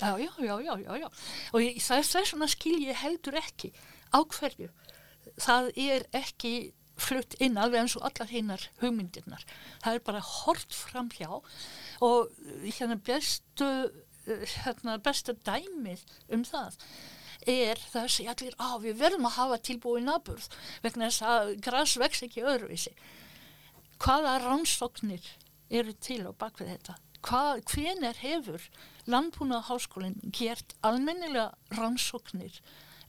Já, 0.00 0.10
já, 0.18 0.30
já, 0.38 0.54
já, 0.64 0.74
já, 0.86 0.96
já. 1.02 1.08
Og 1.52 1.60
ég, 1.60 1.76
það 1.80 1.98
er 1.98 2.24
vegna 2.32 2.48
skil 2.48 2.80
ég 2.86 2.94
heldur 3.02 3.34
ekki 3.40 3.72
á 4.12 4.18
hverju. 4.24 4.68
Það 5.40 5.70
er 5.76 6.06
ekki 6.12 6.72
flutt 6.96 7.36
inn 7.42 7.58
alveg 7.60 7.82
eins 7.82 7.96
og 7.98 8.06
allar 8.08 8.30
hinnar 8.30 8.68
hugmyndirnar. 8.80 9.44
Það 9.84 9.98
er 9.98 10.06
bara 10.06 10.24
hort 10.24 10.74
fram 10.74 11.10
hjá 11.12 11.28
og 12.04 12.32
hérna 12.64 12.96
bestu, 12.96 13.68
hérna 14.26 14.96
bestu 15.02 15.36
dæmið 15.46 16.06
um 16.32 16.44
það 16.46 16.80
er 17.46 17.78
það 17.78 18.02
að 18.02 18.12
segja 18.12 18.34
allir 18.34 18.56
á 18.58 18.68
við 18.82 19.00
verðum 19.00 19.28
að 19.28 19.36
hafa 19.36 19.58
tilbúið 19.68 20.06
naburð 20.06 20.46
vegna 20.82 21.08
þess 21.08 21.26
að 21.30 21.50
græs 21.62 21.96
vex 22.02 22.22
ekki 22.26 22.44
öðruvísi. 22.44 22.92
Hvaða 24.02 24.36
rannsóknir 24.42 25.28
eru 25.70 25.94
til 26.02 26.24
á 26.26 26.32
bakvið 26.34 26.72
þetta? 26.74 26.96
Hvað, 27.26 27.62
hvenar 27.72 28.18
hefur 28.20 28.66
landbúnaðháskólinn 29.10 30.18
gert 30.34 30.76
almennilega 30.86 31.54
rannsóknir 31.78 32.60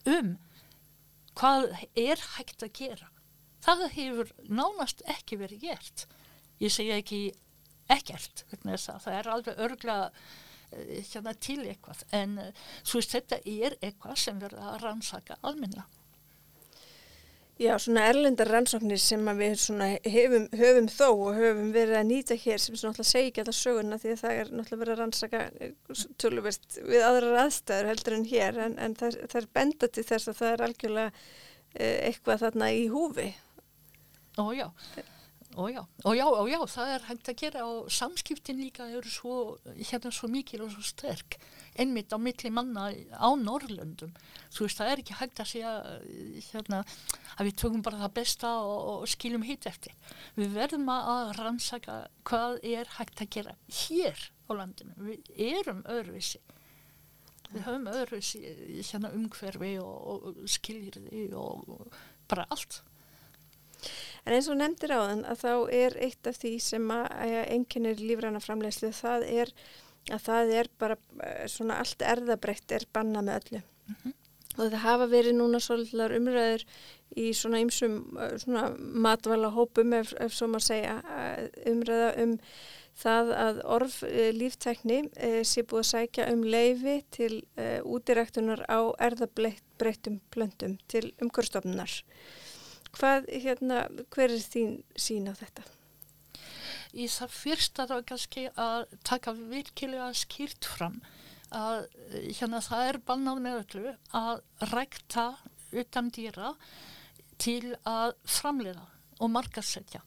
um 0.08 0.38
hvað 1.38 1.70
er 1.98 2.22
hægt 2.38 2.66
að 2.66 2.74
gera? 2.78 3.12
Það 3.68 3.84
hefur 3.98 4.34
nánast 4.48 5.04
ekki 5.12 5.40
verið 5.42 5.68
gert. 5.68 6.08
Ég 6.64 6.72
segja 6.72 6.98
ekki 7.02 7.22
ekkert, 7.92 8.46
það 8.64 9.14
er 9.14 9.30
alveg 9.32 9.60
örgla 9.64 9.98
hérna 10.72 11.34
til 11.40 11.62
eitthvað, 11.64 12.02
en 12.16 12.40
svo 12.82 13.00
veist 13.00 13.14
þetta 13.16 13.40
er 13.44 13.78
eitthvað 13.80 14.18
sem 14.20 14.40
verða 14.42 14.74
að 14.74 14.82
rannsaka 14.84 15.38
almenna. 15.48 15.86
Já, 17.58 17.72
svona 17.82 18.04
erlendar 18.06 18.52
rannsóknir 18.54 19.00
sem 19.02 19.24
við 19.40 19.64
hefum, 20.06 20.44
höfum 20.60 20.90
þó 20.94 21.08
og 21.10 21.40
höfum 21.40 21.72
verið 21.74 21.96
að 21.98 22.10
nýta 22.12 22.36
hér 22.38 22.62
sem 22.62 22.78
svona 22.78 22.94
alltaf 22.94 23.08
segja 23.10 23.32
ekki 23.32 23.42
alltaf 23.42 23.58
söguna 23.58 23.98
því 23.98 24.12
að 24.14 24.22
það 24.22 24.42
er 24.42 24.52
náttúrulega 24.52 24.82
verið 24.84 24.94
að 24.94 25.02
rannsaka 25.02 25.42
eh, 25.66 26.04
töluvert 26.22 26.78
við 26.78 27.08
aðrar 27.08 27.40
aðstæður 27.48 27.90
heldur 27.90 28.18
en 28.20 28.28
hér 28.30 28.62
en, 28.68 28.78
en 28.78 28.96
það, 29.00 29.18
það 29.24 29.42
er 29.42 29.50
benda 29.58 29.90
til 29.90 30.06
þess 30.12 30.30
að 30.30 30.38
það 30.44 30.54
er 30.54 30.66
algjörlega 30.68 31.12
eh, 31.18 31.98
eitthvað 32.12 32.44
þarna 32.46 32.70
í 32.78 32.86
húfi. 32.94 33.28
Ó 34.38 34.54
já, 34.54 34.68
ó 35.56 35.66
já, 35.70 35.82
ó 36.06 36.14
já, 36.14 36.26
ó 36.30 36.44
já, 36.46 36.60
það 36.70 36.90
er 36.94 37.06
hægt 37.08 37.30
að 37.32 37.40
gera 37.42 37.62
og 37.66 37.88
samskiptin 37.90 38.60
líka 38.62 38.86
eru 38.94 39.10
svo, 39.10 39.36
hérna 39.66 40.12
svo 40.14 40.28
mikil 40.30 40.62
og 40.66 40.74
svo 40.76 40.84
sterk, 40.86 41.40
einmitt 41.82 42.14
á 42.14 42.22
milli 42.22 42.52
manna 42.54 42.92
á 42.94 43.30
Norrlöndum. 43.42 44.12
Þú 44.54 44.68
veist, 44.68 44.78
það 44.78 44.92
er 44.92 45.02
ekki 45.02 45.18
hægt 45.18 45.42
að 45.42 45.50
segja 45.50 45.72
hérna, 46.52 46.84
að 47.38 47.50
við 47.50 47.58
tökum 47.64 47.86
bara 47.88 48.02
það 48.04 48.14
besta 48.20 48.52
og, 48.62 48.82
og 48.92 49.08
skiljum 49.10 49.48
hitt 49.48 49.66
eftir. 49.66 49.96
Við 50.38 50.54
verðum 50.60 50.92
að 50.94 51.32
rannsaka 51.40 51.96
hvað 52.30 52.60
er 52.62 52.92
hægt 53.00 53.24
að 53.26 53.32
gera 53.38 53.56
hér 53.80 54.28
á 54.46 54.52
landinu. 54.60 54.94
Við 55.08 55.32
erum 55.48 55.82
öðruvísi. 55.90 56.44
Við 57.48 57.64
höfum 57.64 57.90
öðruvísi 57.90 58.44
hérna, 58.92 59.10
umhverfi 59.16 59.74
og, 59.82 60.30
og 60.30 60.40
skiljirði 60.52 61.32
og, 61.34 61.66
og 61.80 62.00
bara 62.30 62.46
allt. 62.54 62.84
En 64.28 64.36
eins 64.36 64.50
og 64.52 64.58
nefndir 64.60 64.92
á 64.92 65.00
þann 65.08 65.26
að 65.32 65.44
þá 65.46 65.52
er 65.72 65.94
eitt 66.04 66.28
af 66.28 66.36
því 66.42 66.54
sem 66.60 66.90
að 66.92 67.36
enginnir 67.56 68.02
lífræna 68.04 68.42
framlegslu 68.44 68.90
það 68.92 69.24
er 69.32 69.54
að 70.14 70.24
það 70.24 70.54
er 70.62 70.70
bara 70.80 70.98
eh, 71.24 71.44
svona 71.52 71.82
allt 71.82 72.04
erðabreitt 72.04 72.74
er 72.76 72.88
banna 72.94 73.24
með 73.24 73.42
öllu. 73.42 73.62
Mhm. 73.92 74.16
Og 74.58 74.72
það 74.72 74.82
hafa 74.82 75.06
verið 75.12 75.36
núna 75.38 75.60
svolítið 75.62 76.16
umræður 76.18 76.64
í 77.22 77.28
svona 77.38 77.60
ymsum 77.62 78.00
svona 78.42 78.72
matvala 78.78 79.52
hópum 79.54 79.94
ef, 79.94 80.16
ef 80.18 80.34
svo 80.34 80.48
maður 80.50 80.66
segja 80.66 80.96
eh, 81.14 81.44
umræða 81.70 82.10
um 82.24 82.34
það 82.98 83.32
að 83.38 83.60
orf 83.78 84.00
líftækni 84.34 84.96
e, 85.14 85.44
sé 85.46 85.62
búið 85.62 85.84
að 85.84 85.90
sækja 85.92 86.24
um 86.34 86.40
leifi 86.42 86.96
til 87.14 87.44
útiræktunar 87.86 88.64
á 88.66 88.90
erðabreittum 89.06 90.16
plöndum 90.34 90.80
til 90.90 91.12
umhverfstofnunar. 91.22 92.00
Hvað, 92.96 93.28
hérna, 93.44 93.84
hver 94.14 94.32
er 94.32 94.44
þín 94.44 94.80
sín 95.00 95.30
á 95.30 95.34
þetta? 95.38 95.66
Í 96.98 97.08
það 97.12 97.34
fyrsta 97.36 97.86
þá 97.90 97.96
kannski 98.08 98.48
að 98.56 98.88
taka 99.06 99.34
virkilega 99.38 100.10
skýrt 100.18 100.66
fram 100.66 101.02
að 101.56 101.86
hérna, 102.40 102.62
það 102.64 102.90
er 102.90 103.00
bannað 103.08 103.42
með 103.44 103.60
öllu 103.62 103.96
að 104.18 104.72
rækta 104.72 105.28
utan 105.78 106.12
dýra 106.16 106.54
til 107.38 107.76
að 107.88 108.16
framleiða 108.28 108.88
og 109.22 109.32
markasetja. 109.34 110.02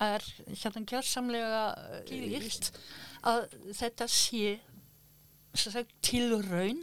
Er 0.00 0.24
hérna 0.48 0.86
gjörsamlega 0.88 1.64
gílilt 2.08 2.70
að 3.26 3.50
þetta 3.76 4.06
sé 4.08 4.58
sagt, 5.52 5.92
til 6.04 6.38
raun 6.46 6.82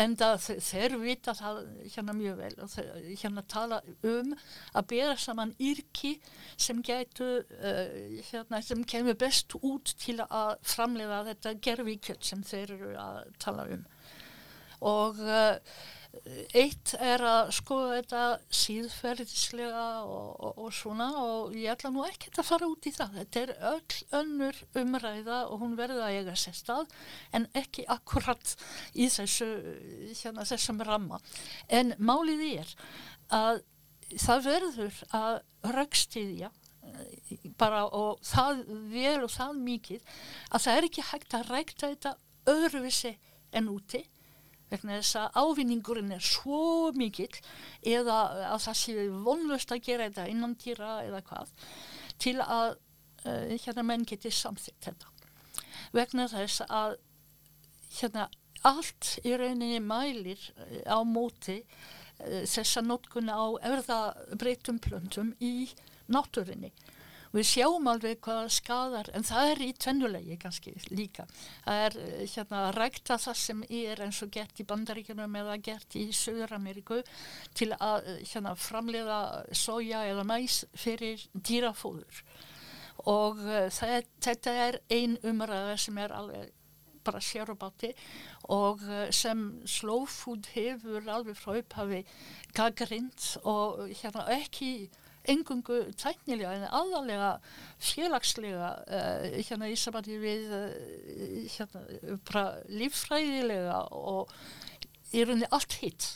en 0.00 0.16
það, 0.18 0.46
þeir 0.64 0.96
vita 1.02 1.34
það 1.38 1.60
hérna 1.94 2.14
mjög 2.16 2.38
vel 2.40 2.52
og 2.64 2.70
þeir 2.72 3.08
hérna 3.20 3.44
tala 3.50 3.80
um 4.06 4.32
að 4.74 4.86
bera 4.90 5.16
saman 5.20 5.54
yrki 5.62 6.14
sem 6.56 6.82
gætu 6.84 7.28
uh, 7.40 7.96
hérna, 8.30 8.62
sem 8.64 8.84
kemur 8.88 9.18
best 9.18 9.56
út 9.60 9.94
til 10.00 10.18
að 10.24 10.54
framlega 10.66 11.22
þetta 11.30 11.56
gerfikjöld 11.64 12.24
sem 12.26 12.44
þeir 12.46 12.76
eru 12.78 12.94
að 13.00 13.20
tala 13.42 13.68
um. 13.76 13.84
Og 14.84 15.20
uh, 15.22 15.56
eitt 16.56 16.94
er 17.02 17.22
að 17.26 17.50
skoða 17.56 17.98
þetta 17.98 18.22
síðferðislega 18.54 19.84
og, 20.06 20.28
og, 20.38 20.60
og 20.64 20.72
svona 20.74 21.08
og 21.20 21.56
ég 21.58 21.72
ætla 21.74 21.90
nú 21.92 22.04
ekki 22.06 22.32
að 22.32 22.48
fara 22.48 22.68
út 22.70 22.88
í 22.88 22.92
það. 22.94 23.18
Þetta 23.20 23.42
er 23.42 23.52
öll 23.70 23.98
önnur 24.20 24.60
umræða 24.80 25.40
og 25.50 25.60
hún 25.64 25.76
verður 25.78 26.06
að 26.06 26.18
eiga 26.20 26.36
sér 26.38 26.56
stað 26.58 26.96
en 27.36 27.48
ekki 27.58 27.86
akkurat 27.92 28.54
í 28.94 29.10
þessu, 29.12 29.50
hérna, 30.22 30.46
þessum 30.48 30.82
ramma. 30.86 31.20
En 31.68 31.94
málið 31.98 32.46
er 32.54 32.74
að 33.34 33.62
það 34.20 34.48
verður 34.48 35.02
að 35.16 35.36
röggstiðja 35.74 36.50
eh, 36.50 37.36
bara 37.58 37.84
og 37.88 38.22
það 38.24 38.64
vel 38.92 39.20
og 39.24 39.30
það 39.32 39.62
mikið 39.66 40.16
að 40.50 40.66
það 40.66 40.78
er 40.78 40.88
ekki 40.90 41.08
hægt 41.10 41.38
að 41.38 41.48
rækta 41.52 41.94
þetta 41.94 42.16
öðruvissi 42.54 43.16
en 43.54 43.70
úti 43.72 44.04
vegna 44.74 45.00
þess 45.00 45.18
að 45.22 45.40
ávinningurinn 45.40 46.14
er 46.16 46.24
svo 46.24 46.92
mikill 46.98 47.32
eða 47.80 48.18
að 48.52 48.62
það 48.66 48.78
sé 48.82 49.08
vonlust 49.26 49.74
að 49.74 49.84
gera 49.88 50.08
þetta 50.08 50.30
innan 50.32 50.56
týra 50.60 50.98
eða 51.06 51.22
hvað 51.28 51.52
til 52.22 52.36
að 52.42 52.76
uh, 53.24 53.56
hérna 53.56 53.84
menn 53.86 54.06
geti 54.08 54.32
samþitt 54.32 54.88
þetta. 54.88 55.10
Vegna 55.94 56.28
þess 56.30 56.64
að 56.68 56.96
hérna 57.98 58.28
allt 58.64 59.18
í 59.24 59.34
rauninni 59.36 59.82
mælir 59.84 60.40
uh, 60.54 60.96
á 60.96 60.98
móti 61.06 61.60
uh, 61.62 62.42
þessa 62.42 62.84
nótkunna 62.84 63.36
á 63.36 63.46
erðabreytum 63.70 64.80
plöntum 64.82 65.34
í 65.40 65.70
náttúrinni 66.12 66.72
við 67.34 67.46
sjáum 67.48 67.88
alveg 67.90 68.20
hvað 68.22 68.48
skadar 68.54 69.10
en 69.16 69.26
það 69.26 69.50
er 69.50 69.62
í 69.64 69.68
tvennulegi 69.82 70.38
kannski 70.42 70.74
líka. 70.94 71.26
Það 71.64 71.82
er 71.86 71.98
eh, 72.04 72.24
hérna 72.30 72.62
að 72.68 72.74
rækta 72.78 73.18
það 73.24 73.38
sem 73.42 73.62
er 73.82 74.02
eins 74.06 74.22
og 74.24 74.32
gert 74.34 74.62
í 74.62 74.66
bandaríkunum 74.70 75.38
eða 75.42 75.58
gert 75.66 75.98
í 75.98 76.06
Söður-Ameríku 76.14 77.00
til 77.58 77.72
að 77.74 78.10
eh, 78.12 78.24
hérna 78.30 78.54
framleiða 78.58 79.20
soja 79.50 80.04
eða 80.10 80.26
mæs 80.30 80.62
fyrir 80.78 81.26
dýrafóður. 81.34 82.24
Og 83.10 83.40
uh, 83.42 83.66
það, 83.74 84.04
þetta 84.22 84.52
er 84.64 84.76
ein 84.94 85.16
umræða 85.26 85.74
sem 85.82 85.96
er 85.98 86.14
alveg 86.14 86.52
bara 87.04 87.20
sér 87.20 87.50
og 87.52 87.58
bátti 87.60 87.90
og 88.54 88.80
sem 89.12 89.42
slow 89.68 90.06
food 90.08 90.46
hefur 90.54 91.04
alveg 91.12 91.36
frá 91.36 91.58
upphafi 91.58 91.98
gaggrind 92.56 93.26
og 93.42 93.82
hérna 93.98 94.24
ekki 94.38 94.70
engungu 95.30 95.80
tæknilega 96.00 96.52
en 96.58 96.66
aðalega 96.68 97.30
félagslega 97.82 98.70
uh, 98.84 99.38
hérna 99.38 99.70
í 99.72 99.78
samvæti 99.78 100.18
við 100.22 100.52
uh, 100.52 100.68
hérna 101.56 102.18
bara 102.28 102.44
líffræðilega 102.68 103.80
og 103.96 104.32
í 105.14 105.24
rauninni 105.24 105.50
allt 105.54 105.78
hitt. 105.80 106.08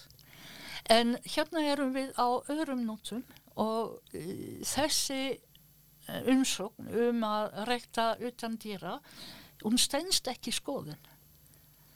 En 0.91 1.17
hérna 1.25 1.65
erum 1.73 1.93
við 1.97 2.15
á 2.17 2.29
öðrum 2.51 2.87
nótum 2.89 3.25
og 3.59 3.99
uh, 4.15 4.33
þessi 4.67 5.39
umsókn 6.09 6.89
um 7.09 7.25
að 7.27 7.59
rekta 7.69 8.15
utan 8.25 8.57
dýra 8.61 8.97
hún 9.63 9.79
stennst 9.81 10.29
ekki 10.31 10.55
skoðun 10.55 10.97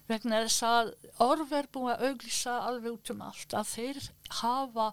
vegna 0.08 0.42
þess 0.44 0.64
að 0.66 0.92
orð 1.22 1.54
er 1.58 1.68
búin 1.72 1.92
að 1.94 2.04
auglýsa 2.08 2.58
alveg 2.66 2.96
út 2.96 3.12
um 3.14 3.24
allt 3.28 3.54
að 3.56 3.70
þeir 3.72 4.00
hafa 4.42 4.88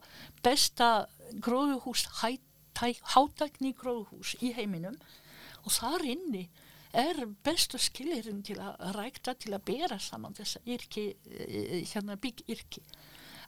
besta 0.46 0.89
gróðuhús, 1.46 2.06
hátækni 3.13 3.74
gróðuhús 3.78 4.36
í 4.44 4.54
heiminum 4.58 4.98
og 5.66 5.72
þar 5.75 6.06
inni 6.08 6.48
er 6.96 7.25
bestu 7.46 7.78
skilirinn 7.78 8.42
til 8.46 8.58
að 8.62 8.96
rækta 8.96 9.36
til 9.38 9.54
að 9.54 9.66
bera 9.68 10.00
saman 10.01 10.34
þessa 10.38 10.62
yrki, 10.66 11.16
eh, 11.30 11.86
hérna 11.86 12.18
byggyrki. 12.18 12.82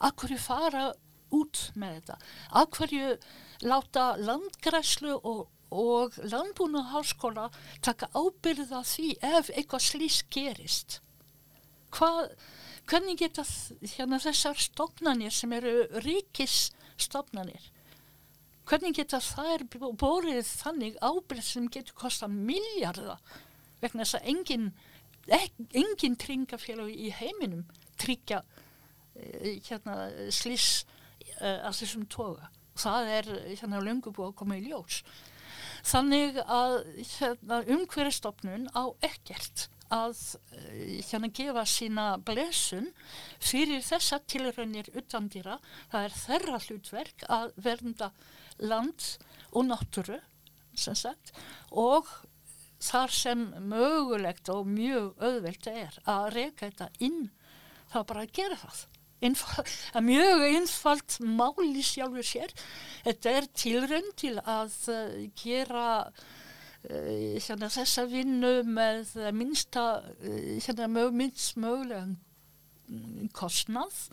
Akkurju 0.01 0.37
fara 0.37 0.91
út 1.31 1.71
með 1.75 2.01
þetta? 2.01 2.17
Akkurju 2.61 3.17
láta 3.65 4.15
landgræslu 4.17 5.15
og, 5.23 5.47
og 5.71 6.17
landbúna 6.23 6.83
háskóla 6.91 7.49
taka 7.81 8.09
ábyrða 8.13 8.83
því 8.85 9.15
ef 9.21 9.49
eitthvað 9.49 9.87
slís 9.87 10.21
gerist? 10.29 11.01
Hvað, 11.91 12.31
hvernig 12.87 13.19
geta 13.19 13.43
hérna, 13.97 14.21
þessar 14.23 14.59
stofnanir 14.59 15.33
sem 15.35 15.53
eru 15.57 15.85
ríkisstofnanir 16.05 17.71
hvernig 18.71 18.95
geta 18.95 19.19
þær 19.19 19.65
bórið 19.99 20.47
þannig 20.47 20.97
ábyrð 21.03 21.43
sem 21.43 21.67
getur 21.71 21.97
kosta 21.97 22.29
miljarda 22.31 23.17
vegna 23.81 24.05
þess 24.05 24.19
að 24.19 24.29
engin, 24.31 24.69
engin 25.75 26.15
tringafélag 26.21 26.91
í 26.93 27.11
heiminum 27.17 27.65
tryggja 27.99 28.41
eh, 29.15 29.57
hérna, 29.67 29.97
slís 30.31 30.85
uh, 31.41 31.67
að 31.67 31.81
þessum 31.81 32.07
toga? 32.11 32.47
Það 32.79 33.11
er 33.17 33.29
hérna 33.49 33.81
lungu 33.83 34.13
búið 34.15 34.29
að 34.29 34.37
koma 34.39 34.57
í 34.57 34.63
ljós. 34.69 35.01
Þannig 35.85 36.39
að 36.45 36.77
hérna, 37.17 37.59
umhverjastofnun 37.75 38.69
á 38.71 38.83
ekkert 39.03 39.67
að 39.91 40.17
eh, 40.55 40.99
hérna 41.07 41.29
gefa 41.35 41.65
sína 41.67 42.05
blesun 42.25 42.89
fyrir 43.43 43.83
þessa 43.85 44.21
tilraunir 44.31 44.89
utandýra. 44.97 45.59
Það 45.91 46.07
er 46.07 46.17
þerra 46.23 46.59
hlutverk 46.65 47.25
að 47.29 47.53
vernda 47.67 48.11
land 48.61 49.07
og 49.51 49.67
náttúru 49.67 50.21
sagt, 50.81 51.33
og 51.69 52.07
þar 52.81 53.11
sem 53.13 53.41
mögulegt 53.69 54.49
og 54.49 54.69
mjög 54.69 55.11
auðvelt 55.19 55.67
er 55.67 55.97
að 56.09 56.29
reyka 56.37 56.69
þetta 56.69 56.87
inn 57.03 57.27
þá 57.91 57.99
bara 58.07 58.23
að 58.23 58.33
gera 58.39 58.57
það. 58.61 58.79
Einfald, 59.21 59.73
mjög 60.01 60.43
einfalt 60.47 61.17
máli 61.21 61.83
sjálfur 61.85 62.25
sér. 62.25 62.53
Þetta 63.03 63.33
er 63.37 63.49
tilraun 63.53 64.07
til 64.17 64.37
að 64.39 64.77
uh, 64.89 65.19
gera 65.37 65.89
Eh, 66.07 66.40
hérna, 66.89 67.69
þessa 67.69 68.05
vinnu 68.09 68.53
með 68.65 69.13
minnsta 69.37 69.85
eh, 70.21 70.57
hérna, 70.65 70.87
minnst 71.13 71.57
mögulega 71.61 72.07
kostnað 73.37 74.07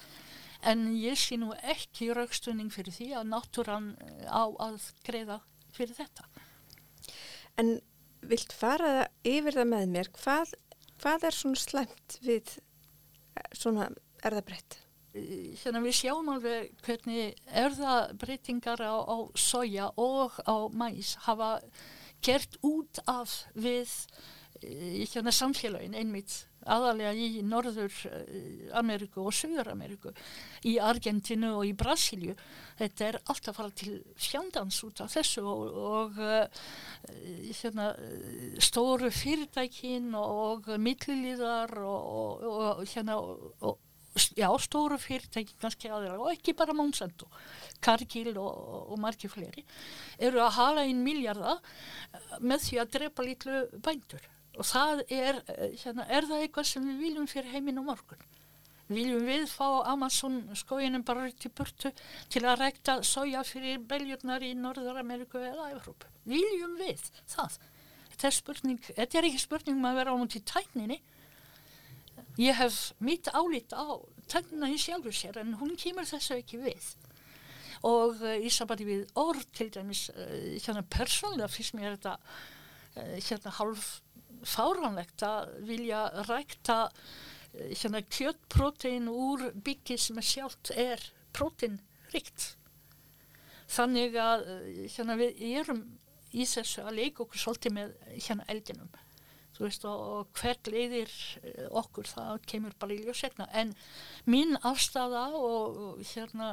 en 0.68 0.88
ég 0.98 1.18
sé 1.18 1.38
nú 1.38 1.52
ekki 1.62 2.10
raukstunning 2.14 2.70
fyrir 2.74 2.94
því 2.94 3.12
að 3.18 3.30
náttúran 3.32 3.92
eh, 4.04 4.26
á 4.28 4.44
að 4.46 4.90
greiða 5.06 5.40
fyrir 5.74 5.96
þetta. 5.96 6.26
En 7.58 7.78
vilt 8.28 8.52
fara 8.54 9.08
yfir 9.26 9.56
það 9.56 9.70
með 9.72 9.86
mér, 9.94 10.10
hvað, 10.18 10.52
hvað 11.00 11.28
er 11.30 11.38
svona 11.38 11.62
slemt 11.62 12.18
við 12.26 12.58
svona 13.54 13.88
erðabreytt? 14.26 14.80
Hérna 15.18 15.80
við 15.82 15.96
sjáum 15.98 16.28
alveg 16.30 16.74
hvernig 16.84 17.38
erðabreytingar 17.48 18.82
á, 18.84 18.94
á 19.02 19.16
soja 19.38 19.88
og 19.96 20.36
á 20.44 20.68
mæs 20.70 21.16
hafa 21.24 21.56
gert 22.24 22.58
út 22.66 23.00
af 23.06 23.44
við 23.54 23.90
eh, 24.62 25.04
hérna, 25.06 25.32
samfélagin 25.34 25.96
einmitt 25.98 26.44
aðalega 26.68 27.14
í 27.14 27.42
Norður 27.46 27.94
eh, 28.10 29.04
og 29.22 29.32
Söður 29.34 29.70
Ameríku 29.72 30.12
í 30.68 30.76
Argentinu 30.82 31.54
og 31.60 31.66
í 31.68 31.74
Brasilju 31.78 32.34
þetta 32.78 33.06
er 33.08 33.20
alltaf 33.24 33.58
fara 33.58 33.74
til 33.78 33.98
fjandans 34.18 34.82
út 34.86 35.02
af 35.04 35.14
þessu 35.14 35.44
og, 35.48 35.78
og 35.78 36.20
uh, 36.22 36.68
hérna, 37.62 37.90
stóru 38.62 39.10
fyrirtækin 39.14 40.12
og 40.18 40.68
millilíðar 40.78 41.74
og, 41.82 42.08
og, 42.20 42.48
og 42.52 42.84
hérna 42.92 43.18
og 43.18 43.78
já, 44.38 44.48
stóru 44.62 44.98
fyrirtæki 45.00 45.56
kannski 45.60 45.90
aðra 45.92 46.16
og 46.18 46.32
ekki 46.32 46.54
bara 46.58 46.76
Monsanto 46.76 47.28
Cargill 47.84 48.34
og, 48.38 48.88
og 48.92 48.98
margir 49.02 49.32
fleiri 49.32 49.64
eru 50.18 50.42
að 50.44 50.56
hala 50.58 50.86
inn 50.88 51.04
miljarda 51.04 51.58
eh, 51.58 52.34
með 52.40 52.66
því 52.66 52.80
að 52.82 52.92
drepa 52.96 53.26
litlu 53.26 53.62
bændur. 53.84 54.26
Og 54.58 54.66
það 54.66 55.04
er, 55.14 55.40
eh, 55.54 55.78
hérna, 55.84 56.08
er 56.10 56.26
það 56.26 56.44
eitthvað 56.44 56.68
sem 56.72 56.90
við 56.90 57.00
viljum 57.06 57.30
fyrir 57.30 57.54
heiminn 57.54 57.80
og 57.82 57.88
morgun? 57.92 58.26
Viljum 58.88 59.26
við 59.28 59.44
fá 59.52 59.66
Amazon 59.90 60.38
skóinum 60.56 61.04
bara 61.04 61.26
til 61.36 61.52
burtu 61.52 61.90
til 62.32 62.44
að 62.48 62.62
rekta 62.62 62.98
soja 63.04 63.42
fyrir 63.44 63.82
beljurnar 63.90 64.44
í 64.46 64.54
Norður-Ameriku 64.56 65.42
eða 65.44 65.68
Evrópu? 65.74 66.08
Viljum 66.28 66.78
við 66.80 67.02
það? 67.28 67.58
Þetta 68.08 68.30
er 68.30 68.36
spurning, 68.38 68.80
þetta 68.88 69.18
er 69.18 69.28
ekki 69.28 69.42
spurning 69.42 69.76
um 69.76 69.90
að 69.90 70.00
vera 70.00 70.14
á 70.16 70.18
mútið 70.18 70.46
tækninni 70.48 70.98
Ég 72.38 72.54
hef 72.54 72.92
mitt 73.02 73.26
álít 73.34 73.72
á 73.74 73.98
tennina 74.30 74.68
í 74.70 74.76
sjálfur 74.78 75.14
sér 75.14 75.40
en 75.40 75.56
hún 75.58 75.74
kemur 75.74 76.06
þessu 76.06 76.36
ekki 76.38 76.60
við. 76.62 76.84
Og 77.86 78.20
uh, 78.22 78.36
í 78.38 78.50
sambandi 78.50 78.86
við 78.86 79.08
orð 79.18 79.42
til 79.58 79.66
dæmis, 79.74 80.04
uh, 80.14 80.28
hérna 80.62 80.84
persónlega 80.86 81.50
fyrst 81.50 81.74
mér 81.74 81.96
þetta 81.96 82.14
uh, 82.18 83.16
hérna 83.16 83.54
hálf 83.58 83.88
fáránlegt 84.46 85.24
að 85.26 85.50
vilja 85.66 86.04
rækta 86.28 86.78
hérna 87.58 88.04
kjöttprótein 88.06 89.08
úr 89.10 89.48
byggi 89.66 89.96
sem 89.98 90.20
sjálft 90.22 90.70
er 90.78 91.02
próteinrikt. 91.34 92.52
Þannig 93.66 94.14
að 94.22 94.46
hérna 94.94 95.18
við 95.18 95.42
erum 95.58 95.82
í 96.30 96.46
þessu 96.46 96.86
að 96.86 97.00
leika 97.00 97.24
okkur 97.24 97.42
svolítið 97.42 97.78
með 97.80 97.94
hérna 98.14 98.46
eldinum 98.52 98.94
þú 99.58 99.66
veist 99.66 99.86
og, 99.90 100.28
hvert 100.38 100.70
leiðir 100.70 101.14
eh, 101.42 101.64
okkur 101.80 102.08
það 102.08 102.42
kemur 102.50 102.76
bara 102.78 102.94
í 102.94 103.00
ljósetna 103.02 103.48
en 103.58 103.72
mín 104.30 104.54
afstæða 104.62 105.24
og, 105.38 106.02
hérna 106.12 106.50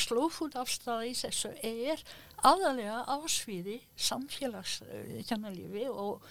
slófút 0.00 0.54
afstæða 0.60 1.08
í 1.10 1.16
þessu 1.18 1.50
er 1.66 2.04
aðalega 2.46 3.02
ásviði 3.16 3.80
samfélags 3.96 4.80
eh, 4.86 5.18
hérna 5.24 5.50
og 5.90 6.22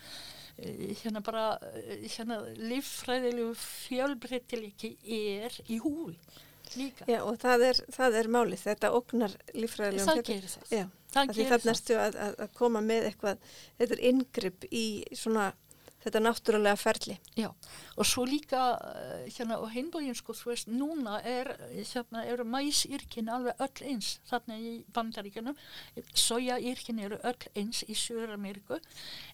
eh, 0.57 0.95
hérna 1.03 1.23
bara 1.25 1.45
hérna 1.83 2.39
líffræðilegu 2.55 3.53
fjölbreytiliki 3.59 4.95
er 5.19 5.61
í 5.67 5.81
húi 5.83 6.15
líka. 6.77 7.05
Já, 7.09 7.21
og 7.27 7.37
það 7.41 7.67
er, 7.69 7.79
það 7.93 8.19
er 8.19 8.29
málið, 8.31 8.61
þetta 8.63 8.91
ógnar 8.95 9.33
líffræðilegum 9.53 10.09
Það 10.09 10.21
gerir 10.29 10.51
það. 10.53 10.71
Já, 10.71 10.83
Það 11.13 11.33
gerir 11.37 11.51
þarna 11.51 11.73
ertu 11.75 11.97
að, 12.01 12.15
að, 12.25 12.37
að 12.45 12.53
koma 12.57 12.81
með 12.83 13.09
eitthvað, 13.09 13.51
þetta 13.81 13.95
er 13.97 14.03
yngripp 14.09 14.67
í 14.71 14.85
svona 15.17 15.49
þetta 16.03 16.21
náttúrulega 16.21 16.79
ferli. 16.79 17.17
Já, 17.39 17.49
og 17.95 18.07
svo 18.07 18.25
líka 18.27 18.61
eh, 18.91 19.27
hérna 19.33 19.59
á 19.59 19.65
hinbógin 19.73 20.17
sko, 20.17 20.35
þú 20.37 20.51
veist, 20.51 20.71
núna 20.71 21.19
er 21.27 21.53
hérna 21.79 22.25
eru 22.29 22.45
mæsýrkin 22.47 23.31
alveg 23.31 23.61
öll 23.63 23.91
eins 23.91 24.17
þarna 24.29 24.57
í 24.59 24.73
bandaríkjunum. 24.95 25.59
Sojaýrkin 26.13 27.03
eru 27.03 27.19
öll 27.23 27.47
eins 27.55 27.83
í 27.87 27.95
Söður-Ameríku 27.97 28.79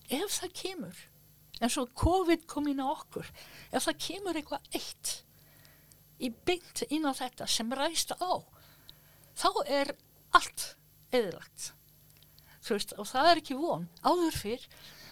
ef 0.09 0.37
það 0.39 0.53
kemur 0.61 1.01
eins 1.59 1.79
og 1.81 1.91
COVID 1.99 2.45
kom 2.47 2.69
inn 2.71 2.83
á 2.83 2.87
okkur 2.87 3.27
ef 3.73 3.89
það 3.89 3.99
kemur 4.05 4.39
eitthvað 4.39 4.77
eitt 4.79 5.15
í 6.19 6.29
byggt 6.31 6.85
inn 6.89 7.07
á 7.07 7.11
þetta 7.15 7.47
sem 7.49 7.73
ræst 7.75 8.15
á 8.15 8.31
þá 9.39 9.49
er 9.65 9.93
allt 10.35 10.73
eðilagt 11.11 11.73
þú 12.69 12.77
veist, 12.77 12.95
og 12.99 13.07
það 13.09 13.29
er 13.31 13.41
ekki 13.41 13.57
von. 13.59 13.85
Áður 14.05 14.37
fyrr 14.37 14.65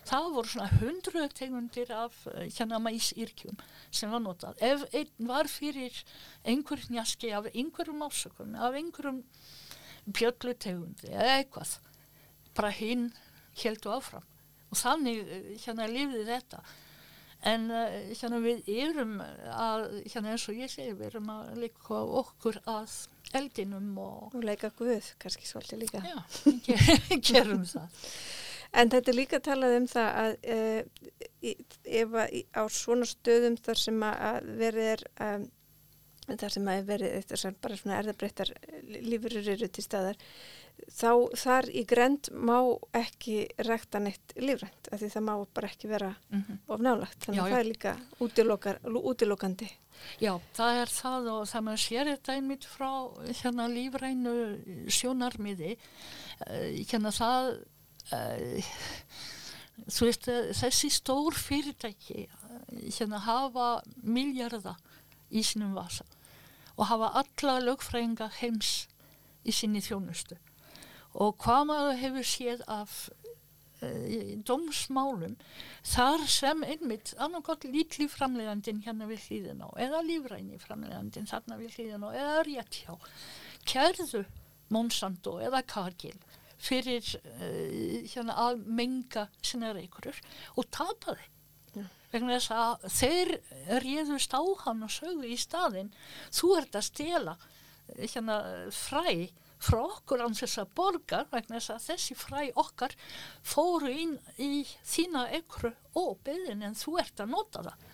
það 0.07 0.27
voru 0.35 0.51
svona 0.53 0.69
hundru 0.81 1.25
tegundir 1.35 1.91
af 1.95 2.15
eh, 2.33 2.47
hérna 2.57 2.79
mæsýrkjum 2.83 3.57
sem 3.91 4.11
var 4.13 4.23
notað. 4.23 4.57
Ef 4.63 4.85
einn 4.95 5.27
var 5.31 5.49
fyrir 5.51 5.99
einhverjum 6.47 6.95
njaski 6.97 7.31
af 7.37 7.49
einhverjum 7.53 8.03
ásökum, 8.07 8.55
af 8.57 8.75
einhverjum 8.79 9.21
bjöllutegundi 10.07 11.11
eða 11.11 11.37
eitthvað, 11.41 11.75
bara 12.57 12.71
hinn 12.73 13.09
heldu 13.61 13.91
áfram. 13.97 14.25
Og 14.71 14.79
þannig 14.81 15.23
eh, 15.23 15.47
hérna 15.63 15.87
lifði 15.91 16.25
þetta. 16.27 16.61
En 17.47 17.67
uh, 17.69 17.91
hérna 18.17 18.39
við 18.41 18.65
erum 18.73 19.11
að, 19.21 19.83
hérna 20.09 20.31
eins 20.33 20.47
og 20.49 20.57
ég 20.57 20.71
segi, 20.73 20.95
við 20.97 21.11
erum 21.11 21.27
að 21.29 21.51
leika 21.61 21.99
okkur 22.23 22.57
að 22.65 22.95
eldinum 23.37 23.91
og 24.01 24.33
Og 24.33 24.41
leika 24.47 24.71
guð, 24.73 25.11
kannski 25.21 25.45
svolítið 25.45 25.83
líka. 25.83 26.01
já, 26.01 26.17
ge- 26.65 27.19
gerum 27.29 27.61
það. 27.69 27.93
En 28.73 28.89
þetta 28.91 29.11
er 29.13 29.15
líka 29.19 29.39
talað 29.39 29.77
um 29.79 29.87
það 29.87 30.09
að 30.23 30.33
í, 31.41 31.53
ef 32.01 32.17
að 32.23 32.35
á 32.57 32.63
svona 32.69 33.07
stöðum 33.07 33.55
þar 33.63 33.79
sem 33.85 34.03
að- 34.03 34.49
verið 34.59 34.89
er 34.95 35.03
um, 35.23 35.47
þar 36.27 36.51
sem 36.51 36.67
að 36.67 36.77
er 36.81 36.87
verið 36.91 37.35
sem 37.39 37.55
bara 37.63 37.77
svona 37.79 37.99
erðabreittar 38.01 38.49
lífurur 39.07 39.47
eru 39.53 39.67
til 39.71 39.83
staðar 39.85 40.17
þá 40.93 41.11
þar 41.39 41.69
í 41.71 41.83
grend 41.89 42.27
má 42.35 42.57
ekki 42.93 43.47
rekta 43.65 44.01
neitt 44.03 44.33
lífrænt 44.35 44.89
af 44.91 44.99
því 45.01 45.09
það 45.15 45.23
má 45.29 45.33
bara 45.55 45.67
ekki 45.71 45.87
vera 45.89 46.09
Mm 46.29 46.59
of 46.67 46.81
nálagt 46.83 47.23
þannig 47.25 47.41
að 47.41 47.51
það 47.53 47.59
er 47.59 47.69
líka 47.71 47.93
útilokar, 48.19 48.77
útilokandi. 48.85 49.69
Já, 50.21 50.33
það 50.53 50.81
er 50.83 50.91
það 50.93 51.29
og 51.33 51.47
það 51.47 51.63
maður 51.65 51.81
sér 51.87 52.05
þetta 52.11 52.35
einmitt 52.35 52.65
frá 52.69 52.91
hérna 53.41 53.65
lífrænu 53.71 54.35
sjónarmiði. 54.91 55.77
Uh, 56.45 56.83
hérna 56.91 57.11
það 57.15 57.63
uh, 58.15 58.61
þú 59.85 60.09
veist 60.09 60.27
eh, 60.31 60.51
þessi 60.57 60.89
stór 60.93 61.37
fyrirtæki 61.37 62.25
eh, 62.25 62.31
hérna 62.97 63.21
hafa 63.25 63.67
miljarda 64.01 64.75
í 65.29 65.43
sínum 65.45 65.75
vasa 65.77 66.05
og 66.77 66.89
hafa 66.91 67.11
alla 67.21 67.57
lögfræðinga 67.65 68.29
heims 68.39 68.87
í 69.47 69.53
sinni 69.55 69.81
þjónustu. 69.81 70.37
Og 71.17 71.37
hvað 71.41 71.63
maður 71.71 71.95
hefur 71.97 72.27
séð 72.27 72.59
af 72.69 72.91
uh, 73.81 74.35
dómsmálum 74.45 75.33
þar 75.87 76.25
sem 76.29 76.61
einmitt 76.67 77.15
annarkot 77.17 77.65
lítli 77.65 78.05
framlegandin 78.11 78.83
hérna 78.85 79.07
við 79.09 79.23
hlýðin 79.25 79.63
á 79.65 79.69
eða 79.87 80.03
lífræni 80.05 80.61
framlegandin 80.61 81.29
þarna 81.31 81.57
við 81.63 81.77
hlýðin 81.77 82.05
á 82.05 82.09
eða 82.11 82.43
rétt 82.45 82.81
hjá 82.83 82.93
kærðu 83.65 84.27
Monsanto 84.69 85.39
eða 85.41 85.63
Cargill 85.65 86.19
fyrir 86.57 87.05
uh, 87.21 88.03
hérna 88.11 88.37
að 88.47 88.61
menga 88.65 89.27
sinna 89.41 89.73
reykurur 89.75 90.21
og 90.55 90.69
tapaði 90.73 91.27
vegna 92.11 92.37
þess 92.37 92.53
að 92.55 92.85
þeir 92.99 93.33
réðust 93.83 94.35
á 94.35 94.41
hann 94.63 94.85
og 94.85 94.93
sögðu 94.93 95.31
í 95.33 95.39
staðinn 95.39 95.91
þú 96.31 96.53
ert 96.61 96.77
að 96.79 96.87
stela 96.87 97.35
eh, 97.37 98.07
hérna 98.07 98.37
fræ 98.73 99.27
frá 99.57 99.79
okkur 99.81 100.21
án 100.21 100.37
þess 100.37 100.61
að 100.61 100.73
borga 100.77 101.23
vegna 101.31 101.57
þess 101.57 101.73
að 101.73 101.85
þessi 101.89 102.17
fræ 102.17 102.41
okkar 102.61 102.93
fóru 103.41 103.91
inn 103.91 104.15
í 104.37 104.63
þína 104.85 105.27
ekru 105.39 105.73
og 105.97 106.19
beðin 106.27 106.65
en 106.67 106.77
þú 106.77 106.99
ert 107.01 107.23
að 107.23 107.33
nota 107.33 107.65
það 107.65 107.86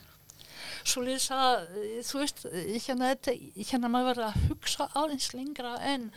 svo 0.88 1.04
lýs 1.06 1.30
að 1.34 1.68
eh, 1.80 2.00
þú 2.06 2.22
veist 2.22 2.44
eh, 2.50 2.74
hérna, 2.84 3.12
þetta, 3.14 3.36
hérna 3.70 3.92
maður 3.92 4.10
verður 4.12 4.28
að 4.30 4.50
hugsa 4.50 4.90
aðeins 5.00 5.30
lengra 5.36 5.76
en 5.94 6.10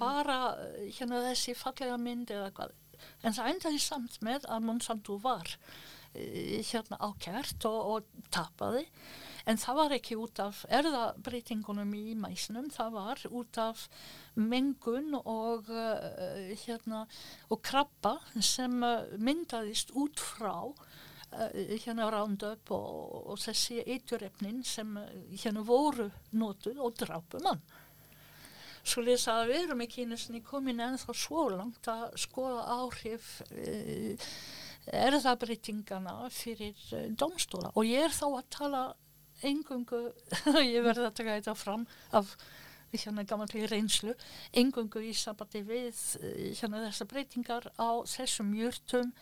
bara 0.00 0.38
eh, 0.62 0.92
hérna 0.98 1.24
þessi 1.28 1.56
fallega 1.58 1.98
mynd 2.00 2.30
eða 2.34 2.52
hvað. 2.56 2.76
En 3.26 3.34
það 3.34 3.50
endaði 3.50 3.82
samt 3.82 4.20
með 4.22 4.46
að 4.50 4.68
Monsanto 4.68 5.18
var 5.22 5.56
hérna 6.12 6.98
ákært 7.00 7.64
og, 7.64 7.78
og 7.88 8.26
tapaði. 8.34 8.84
En 9.48 9.58
það 9.58 9.78
var 9.78 9.94
ekki 9.96 10.18
út 10.20 10.38
af 10.44 10.60
erðabreitingunum 10.70 11.94
í 11.98 12.12
mæsnum, 12.20 12.68
það 12.70 12.92
var 12.94 13.22
út 13.32 13.58
af 13.58 13.86
mengun 14.38 15.16
og 15.18 15.72
uh, 15.72 16.52
hérna 16.62 17.06
og 17.48 17.62
krabba 17.64 18.18
sem 18.38 18.76
myndaðist 19.18 19.90
út 19.98 20.22
frá 20.22 20.68
hérna 21.84 22.08
Roundup 22.12 22.72
og, 22.74 23.28
og 23.32 23.40
þessi 23.40 23.80
eiturefnin 23.82 24.62
sem 24.66 24.96
uh, 25.00 25.06
hérna 25.32 25.64
voru 25.66 26.08
notuð 26.38 26.80
og 26.82 26.96
drápu 27.00 27.42
mann. 27.44 27.62
Svo 28.82 29.04
lýs 29.06 29.28
að 29.30 29.52
við 29.52 29.60
erum 29.66 29.84
ekki 29.84 30.06
einu 30.06 30.18
sinni 30.18 30.42
komin 30.42 30.82
ennþá 30.82 31.14
svo 31.14 31.46
langt 31.52 31.86
að 31.90 32.08
skoða 32.20 32.64
áhrif 32.80 33.36
uh, 33.50 34.32
erðabreitingana 34.92 36.16
fyrir 36.34 36.78
domstóla 37.14 37.70
og 37.78 37.86
ég 37.86 38.08
er 38.08 38.16
þá 38.16 38.26
að 38.32 38.48
tala 38.50 38.82
engungu, 39.46 40.08
ég 40.74 40.82
verði 40.84 41.06
að 41.06 41.16
taka 41.18 41.38
þetta 41.38 41.54
fram 41.58 41.86
af 42.14 42.34
hérna 42.92 43.24
gammallega 43.24 43.70
reynslu, 43.72 44.14
engungu 44.52 45.02
í 45.02 45.14
sambandi 45.16 45.62
við 45.66 46.02
eh, 46.20 46.52
hérna 46.60 46.84
þessar 46.86 47.10
breytingar 47.12 47.70
á 47.80 47.90
þessum 48.04 48.52
júrtum 48.58 49.12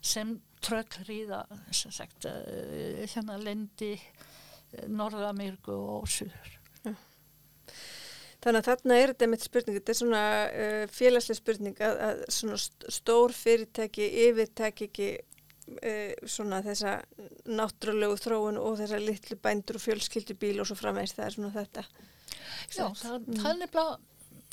sem 0.00 0.38
sagt 1.92 2.28
eh, 2.28 3.04
hérna 3.12 3.38
lendi 3.38 3.94
Norða-Ameríku 4.88 5.72
og 5.72 6.08
Suður. 6.10 6.58
Þannig 8.38 8.60
að 8.60 8.68
þarna 8.68 8.96
er 8.98 9.10
þetta 9.12 9.26
mitt 9.32 9.44
spurning, 9.44 9.76
þetta 9.80 9.90
er 9.92 9.96
svona 9.98 10.20
uh, 10.46 10.82
félagslega 10.94 11.38
spurning 11.40 11.80
að, 11.82 11.96
að 12.06 12.20
svona 12.36 12.58
st- 12.62 12.92
stór 12.94 13.34
fyrirtæki 13.34 14.06
yfirtæki 14.28 14.86
ekki 14.86 15.08
uh, 15.18 16.12
svona 16.22 16.60
þessa 16.62 16.92
náttúrulegu 17.50 18.20
þróun 18.22 18.60
og 18.62 18.78
þessa 18.78 19.00
litlu 19.02 19.40
bændur 19.42 19.80
og 19.80 19.82
fjölskyldubíl 19.82 20.60
og 20.62 20.70
svo 20.70 20.78
framveist, 20.78 21.18
það 21.18 21.26
er 21.26 21.36
svona 21.38 21.50
þetta. 21.56 21.84
Já, 22.74 22.86
það, 22.98 23.26
það 23.38 23.50
er 23.50 23.60
nefnilega 23.62 23.98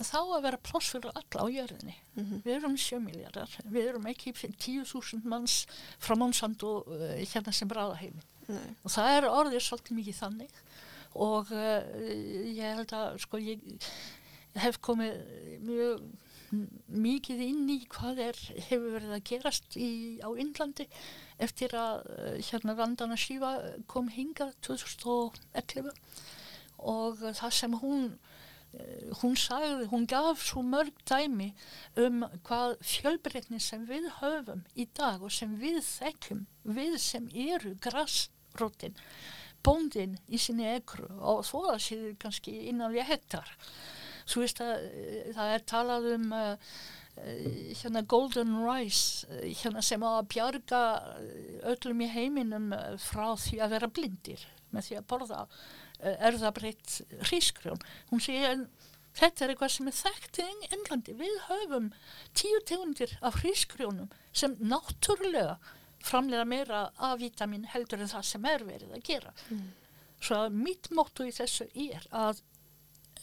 þá 0.03 0.17
að 0.19 0.41
vera 0.43 0.60
pláss 0.60 0.91
fyrir 0.91 1.13
alla 1.15 1.45
á 1.45 1.45
jörðinni. 1.51 1.95
Mhm. 2.15 2.41
Við 2.43 2.55
erum 2.58 2.75
sjömiljardar, 2.79 3.55
við 3.63 3.89
erum 3.91 4.10
ekki 4.12 4.34
tíu 4.60 4.84
þúsund 4.88 5.23
manns 5.23 5.62
frá 5.99 6.15
Monsanto 6.19 6.81
uh, 6.84 7.15
hérna 7.21 7.53
sem 7.55 7.69
bráða 7.71 7.99
heimi. 8.01 8.25
Nei. 8.49 8.75
Og 8.84 8.91
það 8.91 9.13
er 9.13 9.29
orðið 9.31 9.63
svolítið 9.65 9.99
mikið 10.01 10.19
þannig 10.19 10.60
og 11.15 11.51
uh, 11.55 11.81
ég 12.51 12.75
held 12.81 12.91
að 12.93 13.17
sko 13.23 13.39
ég 13.39 13.63
hef 14.60 14.79
komið 14.84 15.15
mjög 15.65 16.03
mikið 16.91 17.41
inn 17.41 17.63
í 17.71 17.79
hvað 17.91 18.21
er, 18.29 18.39
hefur 18.67 18.93
verið 18.93 19.15
að 19.15 19.23
gerast 19.27 19.77
í, 19.79 20.19
á 20.23 20.29
Indlandi 20.39 20.86
eftir 21.41 21.73
að 21.75 22.03
uh, 22.12 22.36
hérna 22.43 22.75
Vandana 22.77 23.17
Shiva 23.19 23.55
kom 23.91 24.12
hingað 24.13 24.53
2011 24.67 25.91
og 26.86 27.21
það 27.21 27.56
sem 27.60 27.78
hún 27.82 28.08
uh, 28.15 29.13
hún 29.21 29.38
sagði, 29.39 29.88
hún 29.91 30.08
gaf 30.10 30.43
svo 30.43 30.63
mörg 30.65 30.95
dæmi 31.08 31.52
um 32.02 32.26
hvað 32.48 32.78
fjölbreytni 32.84 33.62
sem 33.63 33.86
við 33.89 34.10
höfum 34.19 34.65
í 34.76 34.88
dag 34.98 35.24
og 35.24 35.34
sem 35.34 35.56
við 35.62 35.82
þekkjum, 35.88 36.45
við 36.78 36.98
sem 37.02 37.30
eru 37.32 37.76
grassrótin, 37.84 38.98
bóndin 39.65 40.19
í 40.28 40.41
sinni 40.41 40.67
ekru 40.76 41.08
og 41.19 41.45
þó 41.48 41.71
það 41.71 41.80
séu 41.88 42.12
kannski 42.21 42.58
innan 42.69 42.93
við 42.93 43.10
hektar. 43.13 43.56
Svo 44.26 44.41
veist 44.41 44.62
að 44.63 44.88
eh, 44.89 45.34
það 45.38 45.52
er 45.54 45.65
talað 45.69 46.08
um 46.15 46.32
uh, 46.34 46.54
eh, 47.17 47.74
hérna 47.82 48.02
Golden 48.02 48.56
Rice 48.65 49.28
eh, 49.30 49.54
hérna 49.62 49.84
sem 49.86 50.04
á 50.04 50.17
að 50.17 50.30
bjarga 50.34 50.84
eh, 51.19 51.71
öllum 51.71 52.04
í 52.04 52.12
heiminum 52.12 52.71
eh, 52.76 52.95
frá 53.02 53.36
því 53.39 53.62
að 53.63 53.76
vera 53.76 53.91
blindir 53.91 54.45
með 54.74 54.89
því 54.89 54.98
að 55.00 55.08
borða 55.12 55.41
eh, 55.99 56.17
erðabreytt 56.29 57.01
hrísgrjón. 57.29 57.79
Hún 58.12 58.21
segir 58.23 58.49
en 58.49 58.67
þetta 59.15 59.45
er 59.45 59.53
eitthvað 59.53 59.71
sem 59.77 59.88
er 59.91 59.97
þekkt 60.01 60.39
í 60.41 60.45
Eng- 60.49 60.67
Englandi. 60.77 61.13
Við 61.21 61.36
höfum 61.49 61.91
tíu 62.36 62.60
tegundir 62.67 63.13
af 63.21 63.41
hrísgrjónum 63.43 64.10
sem 64.36 64.55
náttúrulega 64.60 65.58
framlega 66.05 66.45
meira 66.45 66.81
A-vitamin 67.01 67.63
heldur 67.71 68.03
en 68.03 68.12
það 68.12 68.25
sem 68.27 68.45
er 68.45 68.65
verið 68.67 68.91
að 68.97 69.05
gera. 69.08 69.31
Svo 70.21 70.36
að 70.45 70.53
mitt 70.65 70.89
móttu 70.95 71.25
í 71.27 71.31
þessu 71.34 71.65
er 71.73 72.05
að 72.15 72.41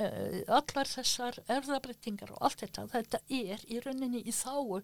uh, 0.00 0.42
allar 0.58 0.88
þessar 0.90 1.38
erðabrettingar 1.50 2.32
og 2.34 2.42
allt 2.48 2.64
þetta, 2.64 2.86
þetta 2.92 3.20
er 3.28 3.62
í 3.68 3.78
rauninni 3.84 4.24
í 4.26 4.34
þáu 4.34 4.82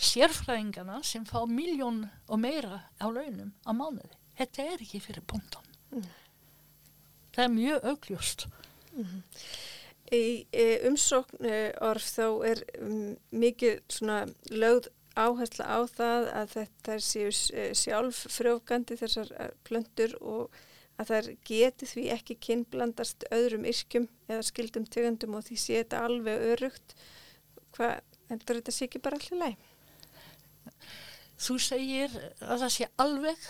sérfræðingana 0.00 1.02
sem 1.04 1.24
fá 1.28 1.42
miljón 1.50 2.06
og 2.28 2.40
meira 2.40 2.80
á 2.96 3.06
launum 3.12 3.52
á 3.68 3.70
mánuði. 3.76 4.14
Þetta 4.38 4.64
er 4.72 4.84
ekki 4.86 5.00
fyrir 5.04 5.24
bóndan. 5.28 5.66
Það 7.34 7.44
er 7.44 7.52
mjög 7.56 7.90
augljóst. 7.92 8.46
Í 10.10 10.24
e, 10.50 10.64
umsókn 10.88 11.46
e, 11.46 11.58
orð 11.86 12.06
þá 12.10 12.24
er 12.48 12.64
um, 12.82 13.12
mikið 13.30 13.76
svona 13.92 14.24
lögð 14.50 14.88
áhersla 15.14 15.66
á 15.66 15.78
það 15.90 16.26
að 16.40 16.56
þetta 16.56 16.96
séu 17.04 17.30
e, 17.30 17.68
sjálf 17.78 18.24
frjókandi 18.34 18.98
þessar 18.98 19.30
e, 19.38 19.46
plöntur 19.66 20.16
og 20.18 20.58
að 21.00 21.12
þær 21.12 21.28
geti 21.48 21.88
því 21.88 22.04
ekki 22.16 22.36
kynblandast 22.44 23.24
öðrum 23.32 23.64
yrkjum 23.70 24.08
eða 24.28 24.46
skildum 24.50 24.86
tegundum 24.90 25.38
og 25.38 25.46
því 25.46 25.58
sé 25.62 25.78
þetta 25.80 26.02
alveg 26.08 26.46
örugt. 26.54 26.96
Hvað, 27.76 28.00
heldur 28.32 28.60
þetta 28.60 28.74
sé 28.74 28.88
ekki 28.88 29.02
bara 29.04 29.20
allir 29.20 29.40
leið? 29.44 29.68
Þú 31.40 31.56
segir 31.64 32.18
að 32.44 32.66
það 32.66 32.74
sé 32.74 32.90
alveg 33.00 33.46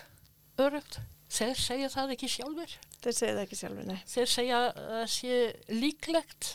örugt. 0.62 1.00
Þeir 1.30 1.60
segja 1.62 1.90
það 1.92 2.14
ekki 2.16 2.28
sjálfur. 2.30 2.72
Það 3.00 3.16
segir 3.16 3.36
það 3.36 3.44
ekki 3.44 3.58
sjálfur, 3.60 3.86
nei. 3.86 4.00
Þeir 4.10 4.30
segja 4.32 4.62
að 4.64 4.80
það 4.80 5.04
sé 5.14 5.36
líklegt 5.70 6.54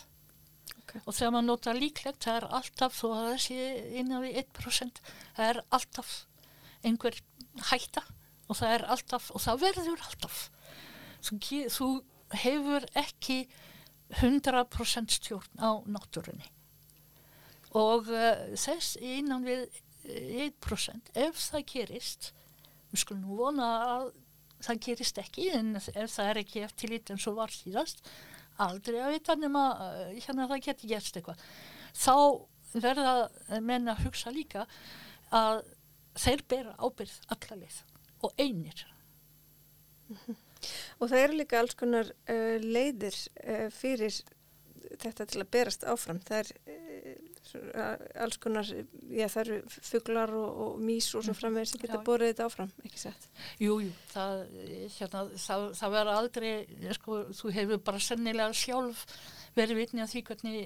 Ok. 0.86 1.00
og 1.02 1.14
þegar 1.16 1.32
maður 1.34 1.46
nota 1.48 1.72
líklegt 1.74 2.26
það 2.26 2.36
er 2.38 2.44
alltaf 2.58 2.98
þó 3.00 3.06
að 3.10 3.24
það 3.26 3.38
sé 3.42 3.62
innan 4.00 4.22
við 4.22 4.36
1% 4.44 5.00
það 5.36 5.48
er 5.48 5.60
alltaf 5.78 6.12
einhver 6.86 7.16
hætta 7.70 8.02
og 8.46 8.58
það 8.60 8.74
er 8.76 8.84
alltaf 8.94 9.30
og 9.34 9.42
það 9.42 9.62
verður 9.64 10.04
alltaf 10.06 10.42
þú, 11.26 11.38
þú 11.74 11.88
hefur 12.42 12.86
ekki 13.02 13.38
100% 14.20 15.16
stjórn 15.16 15.58
á 15.58 15.70
náttúrunni 15.90 16.52
og 17.76 18.06
uh, 18.12 18.46
þess 18.54 18.94
innan 19.02 19.42
við 19.46 19.66
eh, 20.06 20.46
1% 20.46 21.10
ef 21.18 21.42
það 21.48 21.66
gerist 21.72 22.30
við 22.92 23.02
skulum 23.02 23.26
vona 23.40 23.72
að 23.96 24.12
það 24.66 24.82
gerist 24.88 25.20
ekki 25.22 25.48
en 25.56 25.76
ef 25.78 26.10
það 26.12 26.30
er 26.30 26.42
ekki 26.42 26.64
eftir 26.66 26.92
lít 26.92 27.12
en 27.12 27.22
svo 27.22 27.36
var 27.38 27.54
síðast 27.54 28.04
aldrei 28.62 29.00
að 29.02 29.16
vita 29.16 29.36
nema 29.38 29.64
uh, 29.74 30.04
hérna 30.16 30.48
það 30.50 30.64
geti 30.68 30.90
gerst 30.90 31.18
eitthvað 31.18 31.42
þá 31.96 32.16
verða 32.76 33.60
menn 33.64 33.88
að 33.88 34.02
hugsa 34.06 34.32
líka 34.34 34.66
að 35.34 35.62
þeir 36.16 36.42
bera 36.48 36.74
ábyrð 36.80 37.16
allalið 37.36 37.80
og 38.26 38.42
einir 38.42 38.86
Og 41.00 41.10
það 41.10 41.22
eru 41.22 41.38
líka 41.40 41.60
alls 41.60 41.76
konar 41.78 42.10
uh, 42.30 42.56
leiðir 42.62 43.16
uh, 43.42 43.68
fyrir 43.74 44.14
þetta 45.02 45.26
til 45.28 45.42
að 45.42 45.50
berast 45.56 45.86
áfram. 45.88 46.20
Það 46.26 46.42
er 46.42 46.52
uh, 46.72 47.16
alls 48.24 48.38
konar, 48.42 48.68
já 49.12 49.26
það 49.32 49.40
eru 49.42 49.56
fuglar 49.70 50.32
og, 50.36 50.60
og 50.64 50.78
mís 50.82 51.08
og 51.16 51.24
svo 51.26 51.34
framvegir 51.36 51.70
sem 51.70 51.82
geta 51.82 51.98
Já. 52.00 52.04
borðið 52.06 52.32
þetta 52.32 52.46
áfram, 52.48 52.70
ekki 52.84 53.02
sett? 53.02 53.26
Jú, 53.62 53.78
jú, 53.84 53.90
það, 54.12 54.44
hérna, 54.96 55.24
það, 55.46 55.66
það 55.80 55.94
verður 55.96 56.20
aldrei, 56.20 56.52
sko, 56.98 57.18
þú 57.40 57.52
hefur 57.56 57.82
bara 57.88 58.02
sennilega 58.06 58.56
sjálf 58.56 59.04
verið 59.56 59.80
vitni 59.80 60.04
að 60.04 60.12
því 60.12 60.24
hvernig 60.30 60.56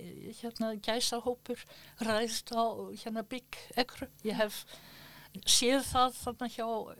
hérna, 0.40 0.70
gæsahópur 0.86 1.66
ræðst 2.06 2.54
á 2.56 2.64
hérna, 3.04 3.26
bygg 3.30 3.60
ekru. 3.84 4.08
Ég 4.26 4.38
hef 4.40 4.64
séð 5.46 5.84
það 5.86 6.16
þarna 6.18 6.50
hjá 6.50 6.66
uh, 6.66 6.94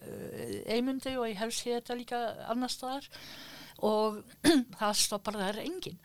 Eymundi 0.70 1.16
og 1.18 1.26
ég 1.26 1.40
hef 1.40 1.54
séð 1.56 1.80
þetta 1.80 1.98
líka 1.98 2.20
annar 2.52 2.70
staðar 2.70 3.08
og 3.86 4.20
það 4.78 5.00
stoppar 5.02 5.40
það 5.40 5.52
er 5.54 5.62
engin. 5.64 5.98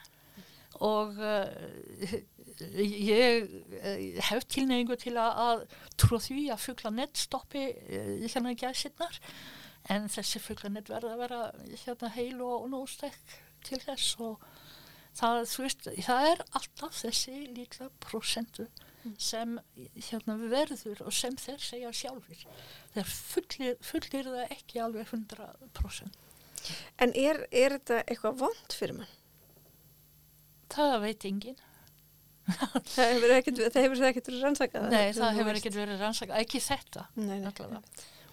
Og 0.83 1.19
uh, 2.61 2.79
ég 2.81 3.49
uh, 3.81 4.21
hef 4.29 4.47
tilneyingu 4.51 4.97
til 5.01 5.15
að, 5.21 5.41
að 5.47 5.63
trú 6.01 6.19
því 6.21 6.47
að 6.53 6.63
fuglanett 6.67 7.19
stoppi 7.19 7.67
uh, 7.73 8.11
hérna 8.25 8.55
gæsinnar 8.57 9.19
en 9.93 10.09
þessi 10.09 10.41
fuglanett 10.41 10.89
verða 10.89 11.13
að 11.13 11.23
vera 11.25 11.41
hérna 11.85 12.11
heil 12.15 12.41
og, 12.41 12.69
nóstekk 12.71 13.37
til 13.65 13.79
þess 13.83 14.15
og 14.23 14.41
það, 15.17 15.43
veist, 15.61 15.87
það 16.07 16.31
er 16.31 16.43
alltaf 16.57 16.99
þessi 17.03 17.37
líkla 17.53 17.89
prosentu 18.03 18.67
sem 19.21 19.57
hérna 20.09 20.35
verður 20.49 21.03
og 21.05 21.13
sem 21.13 21.35
þeir 21.37 21.61
segja 21.61 21.91
sjálfur. 21.93 22.45
Þeir 22.95 23.11
fullir, 23.11 23.75
fullir 23.85 24.29
það 24.31 24.55
ekki 24.55 24.81
alveg 24.81 25.11
100%. 25.13 26.17
En 27.01 27.13
er, 27.13 27.43
er 27.51 27.77
þetta 27.77 28.01
eitthvað 28.05 28.41
vond 28.41 28.73
fyrir 28.79 28.99
mann? 29.01 29.13
Það 30.73 30.95
veit 31.03 31.27
enginn. 31.29 31.64
Það 32.45 33.09
hefur 33.09 33.31
ekkert, 33.33 33.61
það 33.73 33.85
hefur 33.85 34.03
ekkert 34.09 34.27
verið 34.29 34.43
rannsakað? 34.45 34.87
Nei, 34.91 35.05
það 35.15 35.23
þú 35.23 35.39
hefur 35.39 35.59
ekkert 35.59 35.77
verið 35.79 36.03
rannsaka, 36.03 36.41
ekki 36.43 36.61
þetta. 36.61 37.05
Nei, 37.17 37.39
nei. 37.41 37.79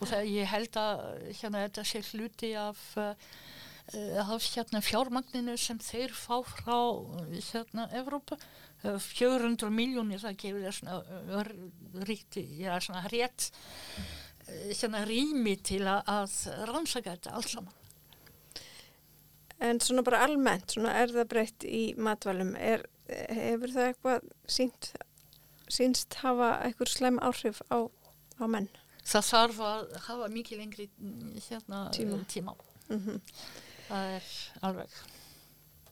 Og 0.03 0.11
það, 0.11 0.29
ég 0.33 0.51
held 0.51 0.79
að 0.83 1.03
hérna, 1.38 1.62
þetta 1.68 1.85
sé 1.88 2.03
hluti 2.11 2.51
af, 2.59 2.83
uh, 3.01 3.14
af 4.27 4.48
hérna, 4.53 4.83
fjármagninu 4.85 5.57
sem 5.61 5.81
þeir 5.81 6.12
fá 6.16 6.42
frá 6.44 6.77
hérna, 7.53 7.87
Evrópa. 8.03 8.37
Uh, 8.83 8.98
400 9.01 9.72
miljónir, 9.72 10.20
það 10.20 10.40
gefur 10.42 10.66
þér 10.66 10.79
svona 10.81 11.44
ríkti, 12.09 12.44
já, 12.61 12.75
svona 12.83 13.07
rétt 13.12 13.48
uh, 13.53 14.72
hérna, 14.75 15.07
rými 15.09 15.57
til 15.64 15.85
að 15.88 16.37
rannsaka 16.68 17.16
þetta 17.16 17.38
alls 17.38 17.55
saman. 17.57 17.79
En 19.62 19.79
svona 19.79 20.03
bara 20.03 20.25
almennt, 20.27 20.75
svona 20.75 20.96
er 20.98 21.12
það 21.14 21.29
breytt 21.31 21.64
í 21.68 21.83
matvælum, 21.94 22.57
er, 22.59 22.83
hefur 23.09 23.73
það 23.75 23.88
eitthvað 23.88 24.29
sínt, 24.49 24.93
sínst 25.73 26.15
hafa 26.23 26.53
eitthvað 26.67 26.88
slæm 26.88 27.19
áhrif 27.23 27.62
á, 27.71 27.79
á 28.41 28.45
menn? 28.47 28.69
Það 29.03 29.25
þarf 29.33 29.59
að 29.67 29.97
hafa 30.07 30.29
mikið 30.31 30.59
lengri 30.62 30.88
mm, 30.99 31.33
hérna, 31.49 31.91
Tíma. 31.91 32.21
tíma. 32.31 32.55
Mm 32.88 33.21
Það 33.88 34.12
er 34.17 34.29
alveg. 34.62 34.93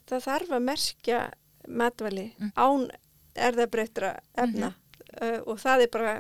Það 0.09 0.23
þarf 0.25 0.51
að 0.57 0.63
merkja 0.65 1.19
matvæli 1.69 2.29
Mm. 2.39 2.53
án 2.57 2.91
erðabreytra 3.35 4.15
efna 4.35 4.71
uh, 5.21 5.41
og 5.47 5.59
það 5.61 5.83
er 5.85 5.91
bara 5.93 6.15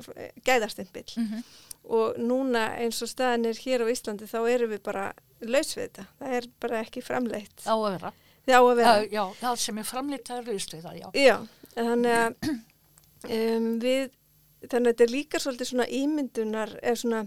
gæðarstimpill. 0.45 1.15
Mm 1.17 1.27
-hmm. 1.27 1.45
Og 1.91 2.19
núna 2.19 2.77
eins 2.79 3.01
og 3.03 3.09
staðan 3.09 3.47
er 3.47 3.55
hér 3.65 3.81
á 3.83 3.87
Íslandi 3.91 4.27
þá 4.29 4.49
erum 4.51 4.71
við 4.71 4.83
bara 4.83 5.13
laus 5.41 5.73
við 5.77 5.89
þetta. 5.89 6.05
Það 6.19 6.33
er 6.37 6.45
bara 6.61 6.81
ekki 6.85 7.03
framleitt. 7.03 7.65
Á 7.67 7.73
að 7.75 7.91
vera. 7.93 8.13
Það 8.47 8.57
á 8.57 8.63
að 8.63 8.79
vera. 8.81 8.95
Já, 9.05 9.13
já, 9.15 9.25
það 9.41 9.61
sem 9.65 9.81
er 9.81 9.89
framlýtt 9.89 10.33
er 10.35 10.47
við 10.47 10.65
það, 10.85 10.97
já. 11.01 11.09
Já, 11.21 11.37
þannig 11.77 12.17
að 12.17 12.51
um, 13.29 13.69
við, 13.83 14.17
þannig 14.65 14.81
að 14.81 14.91
þetta 14.91 15.07
er 15.07 15.15
líka 15.15 15.41
svolítið 15.43 15.71
svona 15.71 15.89
ímyndunar, 16.01 16.75
eða 16.81 17.01
svona, 17.03 17.23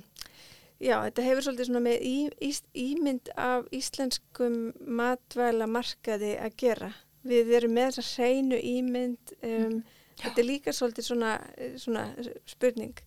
já, 0.79 0.95
þetta 1.07 1.25
hefur 1.29 1.47
svolítið 1.47 1.69
svona 1.69 1.83
með 1.87 2.05
í, 2.09 2.15
í, 2.43 2.51
ímynd 2.83 3.33
af 3.39 3.67
íslenskum 3.75 4.59
matvæla 5.01 5.69
markaði 5.69 6.35
að 6.41 6.61
gera. 6.65 6.93
Við 7.23 7.53
erum 7.59 7.77
með 7.77 7.99
þessa 7.99 8.07
hreinu 8.17 8.59
ímynd, 8.59 9.35
um, 9.47 9.79
þetta 10.19 10.43
er 10.43 10.49
líka 10.49 10.75
svolítið 10.75 11.11
svona, 11.11 11.35
svona 11.79 12.07
spurning, 12.49 12.97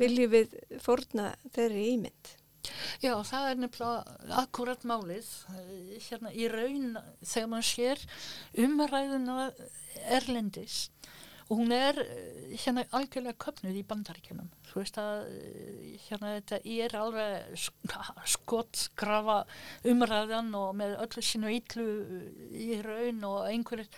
viljum 0.00 0.32
við 0.32 0.56
fórna 0.82 1.34
þeirri 1.54 1.90
ímynd? 1.92 2.38
Já, 3.02 3.12
það 3.26 3.48
er 3.50 3.60
nefnilega 3.62 4.38
akkurat 4.42 4.84
málið. 4.86 5.28
eh, 5.56 5.98
Hérna 6.06 6.30
í 6.32 6.48
raun 6.52 6.96
þegar 7.24 7.48
maður 7.52 7.68
sér 7.72 8.04
umræðuna 8.66 9.38
erlendis 10.18 10.76
hún 11.52 11.72
er 11.76 11.98
eh, 12.02 12.56
hérna 12.62 12.82
algjörlega 12.96 13.38
köpnuð 13.40 13.76
í 13.80 13.84
bandaríkjunum. 13.88 14.48
Þú 14.68 14.78
veist 14.80 14.98
að 15.00 15.22
eh, 15.32 15.94
hérna 16.06 16.32
þetta 16.38 16.58
er 16.74 16.94
alveg 16.96 17.56
sk- 17.60 18.26
skotgrafa 18.34 19.38
umræðan 19.88 20.50
og 20.56 20.70
með 20.80 20.94
öllu 21.04 21.24
sínu 21.24 21.52
ítlu 21.56 21.86
í 22.56 22.78
raun 22.84 23.20
og 23.28 23.46
einhverjir 23.50 23.88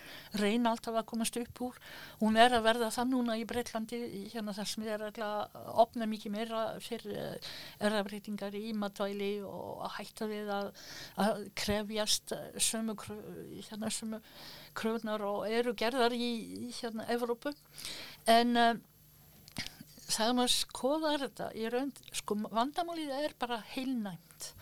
reyna 0.43 0.73
alltaf 0.75 0.99
að 1.01 1.09
komast 1.13 1.39
upp 1.41 1.63
úr. 1.69 1.79
Hún 2.23 2.39
er 2.41 2.55
að 2.59 2.67
verða 2.69 2.91
það 2.95 3.11
núna 3.13 3.39
í 3.39 3.47
Breitlandi 3.49 4.01
hérna 4.35 4.55
þar 4.57 4.71
sem 4.73 4.87
er 4.89 5.07
alltaf 5.09 5.59
opna 5.85 6.09
mikið 6.11 6.35
meira 6.35 6.65
fyrir 6.83 7.39
erðabreitingar 7.83 8.55
í 8.59 8.73
matvæli 8.79 9.33
og 9.47 9.85
að 9.87 9.97
hætta 10.01 10.31
við 10.31 10.51
að, 10.55 10.71
að 11.23 11.45
krefjast 11.59 12.35
sömu, 12.63 12.97
hérna, 13.69 13.91
sömu 13.95 14.21
kröfnar 14.77 15.23
og 15.27 15.47
eru 15.49 15.75
gerðar 15.79 16.15
í 16.17 16.25
í, 16.25 16.73
hérna 16.81 17.07
Evrópu. 17.15 17.55
En 18.31 18.57
um, 18.61 18.83
þegar 20.09 20.37
maður 20.39 20.55
skoðar 20.57 21.25
þetta 21.27 21.49
í 21.57 21.71
raun, 21.73 21.95
sko 22.13 22.39
vandamálið 22.45 23.15
er 23.21 23.37
bara 23.41 23.63
heilnæmt. 23.75 24.53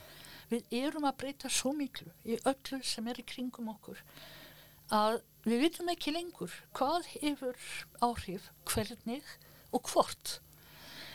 Við 0.53 0.79
erum 0.83 1.09
að 1.09 1.19
breyta 1.23 1.49
svo 1.49 1.73
miklu 1.77 2.13
í 2.29 2.37
öllu 2.45 2.83
sem 2.85 3.07
er 3.09 3.21
í 3.23 3.27
kringum 3.27 3.71
okkur 3.73 4.03
að 4.93 5.21
við 5.49 5.63
vitum 5.65 5.91
ekki 5.91 6.13
lengur 6.15 6.55
hvað 6.77 7.09
hefur 7.17 7.59
áhrif 8.05 8.51
hvernig 8.69 9.29
og 9.73 9.89
hvort. 9.89 10.39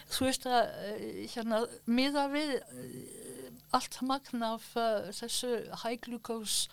Þú 0.07 0.25
veist 0.25 0.47
að 0.49 0.71
eh, 0.87 1.23
hérna 1.33 1.61
miða 1.85 2.25
við 2.31 2.55
eh, 2.57 3.57
allt 3.75 3.99
magna 4.07 4.53
af 4.55 4.69
uh, 4.79 5.09
þessu 5.11 5.51
high 5.83 5.99
glucose 6.05 6.69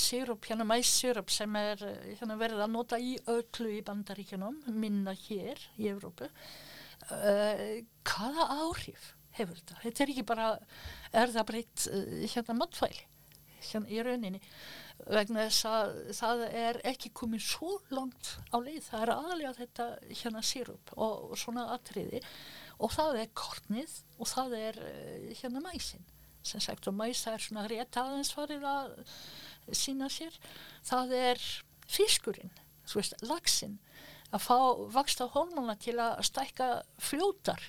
syrup, 0.00 0.46
hérna 0.48 0.66
mæssyrup 0.68 1.30
sem 1.32 1.58
er 1.60 1.84
uh, 1.84 2.00
hérna, 2.08 2.38
verið 2.40 2.64
að 2.64 2.72
nota 2.74 2.98
í 3.00 3.14
öllu 3.28 3.74
í 3.76 3.84
bandaríkjunum, 3.86 4.62
minna 4.72 5.14
hér 5.26 5.62
í 5.76 5.90
Evrópu. 5.92 6.30
Hvaða 7.08 8.44
áhrif 8.58 9.12
hefur 9.38 9.54
þetta? 9.60 9.76
Þetta 9.84 10.02
er 10.02 10.10
ekki 10.12 10.24
bara 10.26 10.48
erðabreytt 11.16 11.86
hérna 12.34 12.56
matfæli 12.58 13.06
hérna 13.62 13.90
í 13.90 14.02
rauninni? 14.04 14.40
Vegna 15.06 15.46
þess 15.46 15.66
að 15.70 15.92
það 16.18 16.42
er 16.58 16.80
ekki 16.90 17.12
komið 17.16 17.44
svo 17.46 17.76
langt 17.94 18.34
á 18.50 18.56
leið, 18.58 18.82
það 18.88 19.04
er 19.04 19.12
aðalega 19.14 19.54
þetta 19.60 19.88
hérna 20.10 20.42
sírup 20.44 20.92
og, 20.96 21.32
svona 21.38 21.68
atriði. 21.76 22.20
Og 22.82 22.92
það 22.94 23.22
er 23.22 23.34
kortnið 23.38 23.94
og 24.18 24.30
það 24.30 24.56
er 24.58 24.80
hérna 25.40 25.62
mæsin 25.64 26.06
sem 26.48 26.62
sagt 26.62 26.86
og 26.88 26.96
mæsa 26.96 27.34
er 27.34 27.42
svona 27.42 27.66
rétt 27.68 27.98
aðeins 27.98 28.30
farið 28.32 28.64
að 28.68 28.92
sína 29.72 30.08
sér 30.12 30.34
það 30.86 31.14
er 31.18 31.44
fiskurinn 31.88 32.54
þú 32.88 33.00
veist, 33.00 33.18
laxinn 33.28 33.78
að 34.34 34.44
fá 34.44 34.56
vaksta 34.92 35.28
hormona 35.32 35.76
til 35.80 35.96
að 36.02 36.20
stækka 36.28 36.68
fljótar. 37.00 37.62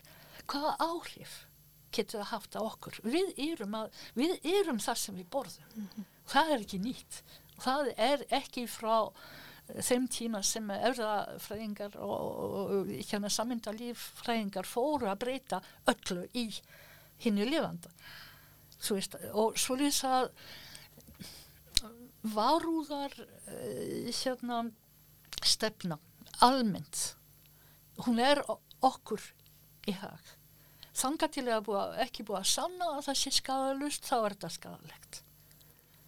Hvaða 0.50 0.76
áhrif 0.84 1.36
getur 1.96 2.22
það 2.22 2.32
haft 2.34 2.58
á 2.60 2.62
okkur? 2.62 3.00
Við 3.04 3.36
erum, 3.50 3.76
að, 3.80 4.02
við 4.18 4.50
erum 4.60 4.82
það 4.84 5.04
sem 5.04 5.20
við 5.20 5.30
borðum. 5.32 5.70
Mm 5.76 5.88
-hmm. 5.88 6.10
það 6.34 6.52
er 6.54 6.66
ekki 6.66 6.80
nýtt. 6.80 7.22
Það 7.60 7.94
er 7.98 8.26
ekki 8.30 8.68
frá 8.68 9.12
þeim 9.70 10.08
tíma 10.08 10.42
sem 10.44 10.70
erðafræðingar 10.70 11.96
og, 12.02 12.88
hérna 12.90 13.30
sammyndalíffræðingar 13.30 14.66
fóru 14.66 15.08
að 15.08 15.20
breyta 15.20 15.62
öllu 15.86 16.28
í 16.34 16.50
hinnu 17.20 17.46
lifanda. 17.46 17.90
Veist, 18.90 19.16
og 19.34 19.58
svo 19.60 19.76
lýs 19.76 20.04
að 20.04 20.32
varúðar 22.24 23.16
uh, 23.20 24.10
hérna 24.12 24.64
stefna 25.46 26.00
almennt. 26.44 27.14
Hún 28.06 28.20
er 28.24 28.42
okkur 28.84 29.24
í 29.88 29.96
hag. 30.00 30.36
Þanga 31.00 31.30
til 31.32 31.48
að 31.48 31.66
búa, 31.70 31.88
ekki 32.04 32.26
búa 32.28 32.42
að 32.42 32.52
sanna 32.52 32.94
að 32.98 33.06
það 33.08 33.20
sé 33.22 33.36
skadalust 33.40 34.08
þá 34.08 34.16
er 34.20 34.36
þetta 34.36 34.56
skadalegt 34.56 35.24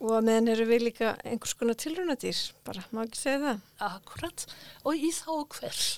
og 0.01 0.15
að 0.17 0.25
meðan 0.27 0.49
eru 0.55 0.65
við 0.65 0.83
líka 0.87 1.11
einhvers 1.27 1.53
konar 1.57 1.77
tilrunadýr 1.77 2.39
bara, 2.65 2.83
má 2.89 3.03
ekki 3.03 3.19
segja 3.19 3.41
það? 3.43 3.61
Akkurat, 3.85 4.45
og 4.81 4.97
í 4.97 5.11
þá 5.13 5.31
hvers? 5.53 5.89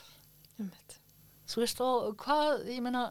Þú 1.54 1.62
veist 1.64 1.82
og 1.84 2.10
hvað, 2.24 2.66
ég 2.72 2.84
menna 2.84 3.06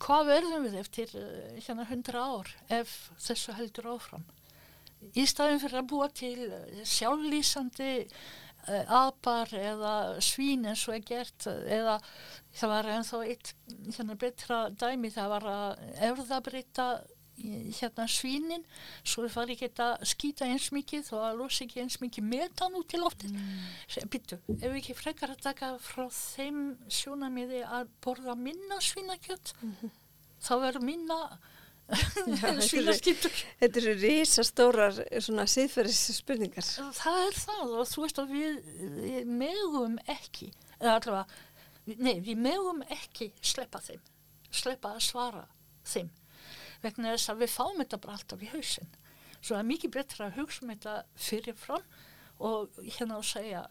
hvað 0.00 0.28
verðum 0.30 0.66
við 0.68 0.78
eftir 0.80 1.14
eh, 1.18 1.58
hérna 1.58 1.86
hundra 1.88 2.24
ár 2.24 2.50
ef 2.72 2.94
þessu 3.20 3.56
heldur 3.58 3.90
áfram 3.96 4.24
í 5.14 5.26
staðin 5.28 5.62
fyrir 5.62 5.82
að 5.82 5.90
búa 5.92 6.08
til 6.14 6.36
eh, 6.46 6.80
sjálflýsandi 6.86 7.92
uh, 8.04 8.96
apar 9.04 9.52
eða 9.56 9.94
svín 10.24 10.66
eins 10.68 10.86
og 10.88 10.98
er 10.98 11.04
gert 11.06 11.46
eða 11.48 11.98
það 12.54 12.74
var 12.74 12.90
ennþá 12.96 13.22
eitt 13.26 13.54
hérna 13.96 14.18
betra 14.18 14.64
dæmi 14.70 15.12
það 15.14 15.32
var 15.36 15.48
að 15.52 15.86
erðabrita 16.10 16.88
hérna 17.38 18.06
svínin 18.10 18.64
svo 19.06 19.24
við 19.24 19.34
farið 19.34 19.54
ekki 19.54 19.82
að 19.84 20.06
skýta 20.10 20.48
eins 20.48 20.68
mikið 20.74 21.12
og 21.14 21.24
að 21.26 21.38
losa 21.42 21.64
ekki 21.64 21.82
eins 21.84 21.98
mikið 22.02 22.26
metan 22.32 22.74
út 22.78 22.88
til 22.90 23.02
loftin 23.02 23.36
mm. 23.36 24.08
býttu, 24.10 24.40
ef 24.56 24.64
við 24.64 24.80
ekki 24.80 24.96
frekar 24.98 25.34
að 25.34 25.44
taka 25.46 25.70
frá 25.82 26.08
þeim 26.14 26.62
sjónamiði 26.90 27.62
að 27.62 27.92
borða 28.04 28.34
minna 28.38 28.80
svínakjött 28.82 29.54
mm 29.60 29.74
-hmm. 29.80 29.94
þá 30.42 30.52
verður 30.64 30.88
minna 30.88 31.20
svínaskýtur 31.88 33.34
Þetta 33.60 33.80
eru 33.82 33.94
risastórar 34.02 35.00
svona 35.24 35.46
síðferðis 35.48 36.18
spurningar 36.18 36.66
Það 36.66 37.20
er 37.24 37.38
það 37.40 37.74
og 37.78 37.90
þú 37.90 38.04
veist 38.04 38.22
að 38.22 38.34
við, 38.36 38.58
megum 39.28 39.98
ekki 40.08 40.50
eða 40.78 40.96
allavega, 40.98 41.42
nei 41.96 42.18
við 42.24 42.42
megum 42.44 42.82
ekki 42.98 43.32
sleppa 43.40 43.80
þeim 43.84 44.02
sleppa 44.48 44.94
að 44.96 45.06
svara 45.08 45.46
þeim 45.88 46.12
vegna 46.84 47.14
þess 47.16 47.32
að 47.32 47.44
við 47.44 47.54
fáum 47.56 47.80
þetta 47.82 48.02
bara 48.04 48.18
alltaf 48.18 48.44
í 48.44 48.50
hausin 48.52 48.92
svo 49.38 49.54
það 49.54 49.62
er 49.62 49.70
mikið 49.72 49.94
betra 49.96 50.28
að 50.28 50.38
hugsa 50.42 50.64
um 50.64 50.74
þetta 50.74 50.98
fyrirfram 51.28 51.88
og 52.48 52.82
hérna 52.84 53.18
að 53.18 53.30
segja 53.32 53.64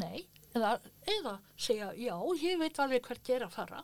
nei 0.00 0.26
eða, 0.54 0.74
eða 1.18 1.34
segja 1.56 1.90
já, 1.98 2.14
ég 2.42 2.58
veit 2.60 2.80
alveg 2.80 3.06
hvert 3.08 3.30
ég 3.30 3.40
er 3.40 3.46
að 3.48 3.56
fara. 3.56 3.82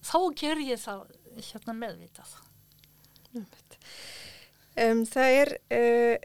Þá 0.00 0.18
ger 0.40 0.62
ég 0.64 0.80
það 0.80 1.10
hérna 1.38 1.76
meðvitað. 1.78 2.36
Um, 4.80 5.04
Það 5.06 5.36
er 5.40 5.52
uh, 5.76 6.16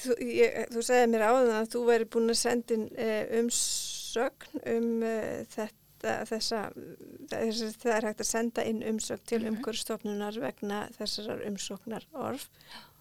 þú, 0.00 0.16
ég, 0.24 0.56
þú 0.72 0.84
segði 0.86 1.10
mér 1.12 1.26
áðan 1.28 1.52
að 1.58 1.70
þú 1.74 1.84
væri 1.88 2.08
búin 2.14 2.32
að 2.32 2.40
senda 2.40 2.78
uh, 2.78 3.22
umsögn 3.40 4.64
um 4.74 4.90
uh, 5.02 5.42
þetta 5.54 6.16
þessa, 6.30 6.60
þess, 7.28 7.76
það 7.82 7.94
er 7.96 8.06
hægt 8.08 8.22
að 8.24 8.30
senda 8.30 8.64
inn 8.64 8.80
umsökn 8.88 9.26
til 9.28 9.40
-hmm. 9.42 9.58
umhverfstofnunar 9.58 10.38
vegna 10.40 10.78
þessar 10.96 11.42
umsóknar 11.44 12.06
orf 12.12 12.48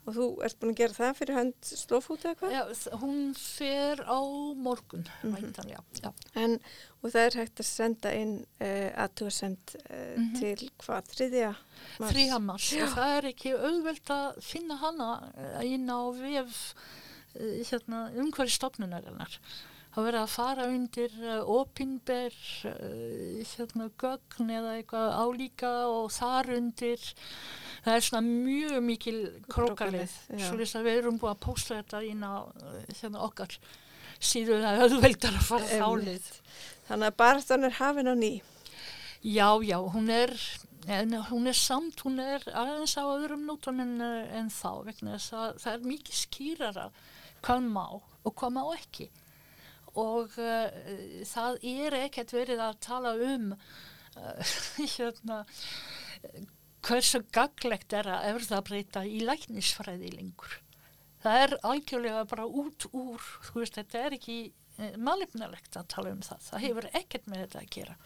og 0.09 0.15
þú 0.17 0.27
ert 0.45 0.59
búin 0.59 0.73
að 0.73 0.79
gera 0.81 0.97
það 0.97 1.17
fyrir 1.19 1.37
hönd 1.37 1.69
slófút 1.69 2.25
eða 2.25 2.37
hvað? 2.39 2.55
Já, 2.55 2.93
hún 3.01 3.19
fer 3.37 4.01
á 4.03 4.19
morgun 4.67 5.05
mm 5.23 5.35
-hmm. 5.35 5.69
já, 5.69 5.79
já. 6.03 6.13
En, 6.35 6.59
og 7.01 7.11
það 7.11 7.25
er 7.25 7.37
hægt 7.41 7.59
að 7.59 7.65
senda 7.65 8.13
inn 8.13 8.45
uh, 8.61 8.89
aðtúasemt 9.03 9.75
uh, 9.75 10.17
mm 10.17 10.23
-hmm. 10.23 10.39
til 10.39 10.71
hvað, 10.77 11.03
þriðja 11.13 11.55
mars? 11.99 12.13
Þriðja 12.13 12.39
mars 12.39 12.73
og 12.73 12.89
það 12.95 13.17
er 13.17 13.25
ekki 13.25 13.53
auðvelt 13.53 14.09
að 14.09 14.41
finna 14.41 14.75
hana 14.75 15.09
uh, 15.37 15.65
inn 15.65 15.89
á 15.89 16.01
vef 16.11 16.73
hérna, 17.69 18.09
umhverfstofnunarinnar 18.17 19.39
það 19.93 20.05
verið 20.07 20.21
að 20.21 20.31
fara 20.33 20.67
undir 20.69 21.15
uh, 21.23 21.51
opinber 21.59 22.37
uh, 22.69 23.41
hérna 23.51 23.89
gögn 24.01 24.53
eða 24.59 24.75
eitthvað 24.77 25.17
álíka 25.23 25.73
og 25.89 26.09
þar 26.13 26.53
undir. 26.57 27.09
Það 27.83 27.95
er 27.95 28.07
svona 28.07 28.23
mjög 28.27 28.79
mikil 28.85 29.19
krókalið 29.49 30.15
svo 30.35 30.57
þess 30.59 30.79
að 30.79 30.89
við 30.89 31.01
erum 31.01 31.19
búið 31.21 31.33
að 31.33 31.43
pósta 31.45 31.79
þetta 31.79 32.03
inn 32.05 32.25
á 32.25 32.35
uh, 32.43 32.79
hérna 33.01 33.23
okkar 33.27 33.59
síðan 34.19 34.65
að 34.67 34.85
auðveldar 34.85 35.37
að 35.39 35.47
fara 35.47 35.79
þálið 35.79 36.31
Þannig 36.89 37.11
að 37.11 37.19
barðan 37.21 37.67
er 37.67 37.77
hafin 37.77 38.09
á 38.09 38.15
ný. 38.17 38.31
Já, 39.21 39.47
já, 39.61 39.77
hún 39.93 40.09
er 40.09 40.33
en 40.89 41.13
hún 41.29 41.47
er 41.47 41.57
samt, 41.57 42.01
hún 42.01 42.17
er 42.23 42.43
aðeins 42.55 42.95
á 42.97 43.03
öðrum 43.03 43.43
nótum 43.45 43.81
en, 43.83 43.99
en 44.01 44.47
þá 44.49 44.85
vegna 44.87 45.17
þess 45.17 45.35
að 45.35 45.57
það 45.63 45.73
er 45.73 45.89
mikið 45.91 46.17
skýrara 46.17 46.85
hvað 47.45 47.67
má 47.67 47.85
og 47.99 48.31
hvað 48.33 48.55
má 48.55 48.61
ekki 48.73 49.09
og 49.99 50.39
uh, 50.39 50.69
það 51.27 51.59
er 51.73 51.99
ekkert 52.05 52.33
verið 52.35 52.63
að 52.63 52.79
tala 52.85 53.13
um 53.27 53.51
uh, 53.53 54.55
hérna, 54.95 55.43
hversu 56.85 57.21
gaglegt 57.35 57.93
er 57.95 58.09
að 58.09 58.31
erðabreyta 58.33 59.03
í 59.07 59.21
læknisfræði 59.27 60.13
lengur. 60.15 60.59
Það 61.19 61.41
er 61.43 61.57
algjörlega 61.67 62.23
bara 62.31 62.45
út 62.47 62.87
úr, 62.95 63.25
þú 63.49 63.59
veist, 63.59 63.75
þetta 63.75 64.05
er 64.05 64.15
ekki 64.15 64.37
eh, 64.79 64.95
malefnilegt 64.95 65.75
að 65.75 65.89
tala 65.91 66.13
um 66.15 66.21
það. 66.23 66.45
Það 66.45 66.63
hefur 66.63 66.87
ekkert 67.01 67.27
með 67.27 67.43
þetta 67.43 67.59
að 67.59 67.73
gera. 67.75 67.97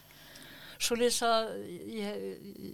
Svo 0.84 0.98
lýsa, 0.98 1.30
ég, 1.94 2.24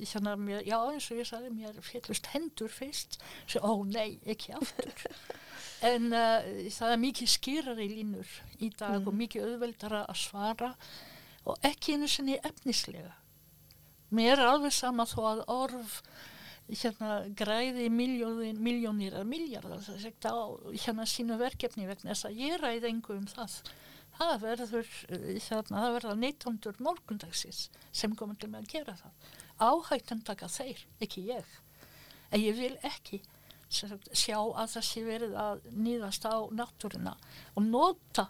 hérna, 0.07 0.37
já 0.63 0.77
eins 0.79 1.09
og 1.11 1.19
ég 1.19 1.27
sagði, 1.27 1.51
mér 1.53 1.81
fellust 1.83 2.31
hendur 2.31 2.71
fyrst, 2.71 3.19
svo 3.51 3.59
ó 3.61 3.73
nei, 3.85 4.17
ekki 4.31 4.55
aftur. 4.55 5.03
En 5.85 6.09
uh, 6.11 6.49
það 6.73 6.93
er 6.93 6.99
mikið 7.03 7.31
skýrar 7.33 7.79
í 7.79 7.87
línur 7.91 8.33
í 8.59 8.71
dag 8.73 8.99
mm. 8.99 9.07
og 9.07 9.15
mikið 9.21 9.47
auðveldara 9.47 10.03
að 10.09 10.19
svara 10.21 10.73
og 11.47 11.65
ekki 11.65 11.95
einu 11.95 12.09
sinni 12.11 12.39
efnislega. 12.43 13.15
Mér 14.15 14.39
er 14.39 14.49
alveg 14.49 14.73
sama 14.73 15.05
þó 15.07 15.19
að 15.35 15.45
orf 15.53 15.99
hérna 16.69 17.23
græði 17.37 17.87
miljónir 17.89 19.15
eða 19.15 19.25
miljardar 19.25 19.85
hérna 20.73 21.05
sínu 21.09 21.37
verkefni 21.39 21.87
vegna 21.89 22.13
þess 22.13 22.29
að 22.29 22.41
ég 22.43 22.59
ræði 22.61 22.91
engu 22.91 23.15
um 23.17 23.29
það. 23.29 23.55
Það 24.19 24.35
verður 24.43 24.91
hérna, 25.07 25.79
það 25.79 25.95
verður 25.95 26.19
neittondur 26.19 26.79
morgundagsins 26.83 27.69
sem 27.95 28.13
komur 28.19 28.37
til 28.37 28.51
með 28.51 28.65
að 28.65 28.71
gera 28.73 28.95
það. 28.99 29.27
Áhættan 29.59 30.23
taka 30.27 30.49
þeir, 30.51 30.81
ekki 31.01 31.25
ég. 31.29 31.57
En 32.29 32.41
ég 32.43 32.57
vil 32.57 32.75
ekki 32.85 33.21
sjá 33.69 34.37
að 34.39 34.73
það 34.73 34.85
sé 34.87 35.05
verið 35.05 35.37
að 35.37 35.63
nýðast 35.77 36.25
á 36.25 36.37
náttúruna 36.49 37.15
og 37.55 37.65
nota 37.65 38.27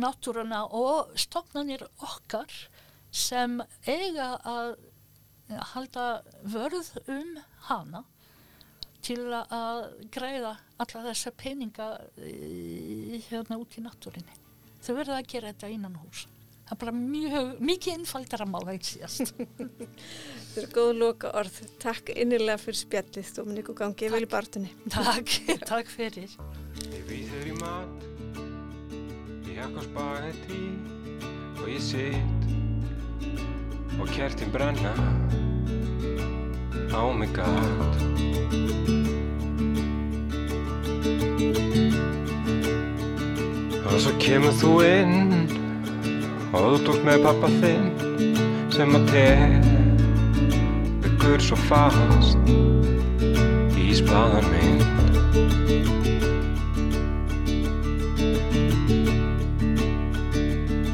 náttúruna 0.00 0.64
og 0.76 1.12
stofnanir 1.20 1.84
okkar 2.00 2.52
sem 3.12 3.60
eiga 3.86 4.34
að 4.48 4.74
halda 5.72 6.06
vörð 6.48 6.92
um 7.12 7.36
hana 7.68 8.04
til 9.02 9.26
að 9.34 9.82
greiða 10.14 10.54
alla 10.80 11.02
þessa 11.08 11.32
peninga 11.36 11.88
hérna 13.28 13.58
út 13.58 13.76
í 13.76 13.82
náttúrinni. 13.84 14.38
Þau 14.82 14.94
verða 14.96 15.18
að 15.18 15.28
gera 15.32 15.50
þetta 15.52 15.72
innan 15.74 15.98
hús. 15.98 16.26
Það 16.72 16.78
er 16.78 16.86
bara 16.86 16.92
mjög, 16.96 17.48
mikið 17.68 17.96
innfaldara 17.98 18.44
mál 18.48 18.62
að 18.62 18.70
ekki 18.78 18.86
síðast. 18.94 19.32
Þetta 20.54 20.62
er 20.62 20.70
góð 20.72 20.92
loka 21.02 21.32
orð. 21.36 21.58
Takk 21.82 22.08
innilega 22.16 22.56
fyrir 22.62 22.78
spjallið, 22.78 23.32
og 23.42 23.74
gangi 23.76 24.08
vel 24.14 24.24
í 24.24 24.28
bartunni. 24.32 24.70
Takk, 24.88 25.34
takk 25.68 25.92
fyrir. 25.92 26.32
Ég 26.86 27.04
við 27.10 27.28
þér 27.28 27.50
í 27.50 27.58
mat, 27.60 28.08
ég 29.50 29.60
hakka 29.60 29.84
spagetti 29.84 30.62
og 31.60 31.68
ég 31.68 31.84
sitt 31.84 32.48
og 34.00 34.08
kertin 34.16 34.56
brenna 34.56 34.96
á 36.88 37.04
mig 37.12 37.36
gæt. 37.36 38.00
Og 43.92 43.98
svo 44.00 44.16
kemur 44.16 44.56
þú 44.56 44.78
inn 44.88 45.61
og 46.52 46.60
þú 46.62 46.78
tókst 46.86 47.04
með 47.06 47.22
pappa 47.24 47.48
þinn 47.62 47.86
sem 48.72 48.96
að 48.98 49.04
tegur 51.12 51.40
svo 51.40 51.56
fast 51.68 52.52
í 53.80 53.88
spáðan 53.96 54.46
minn. 54.52 54.80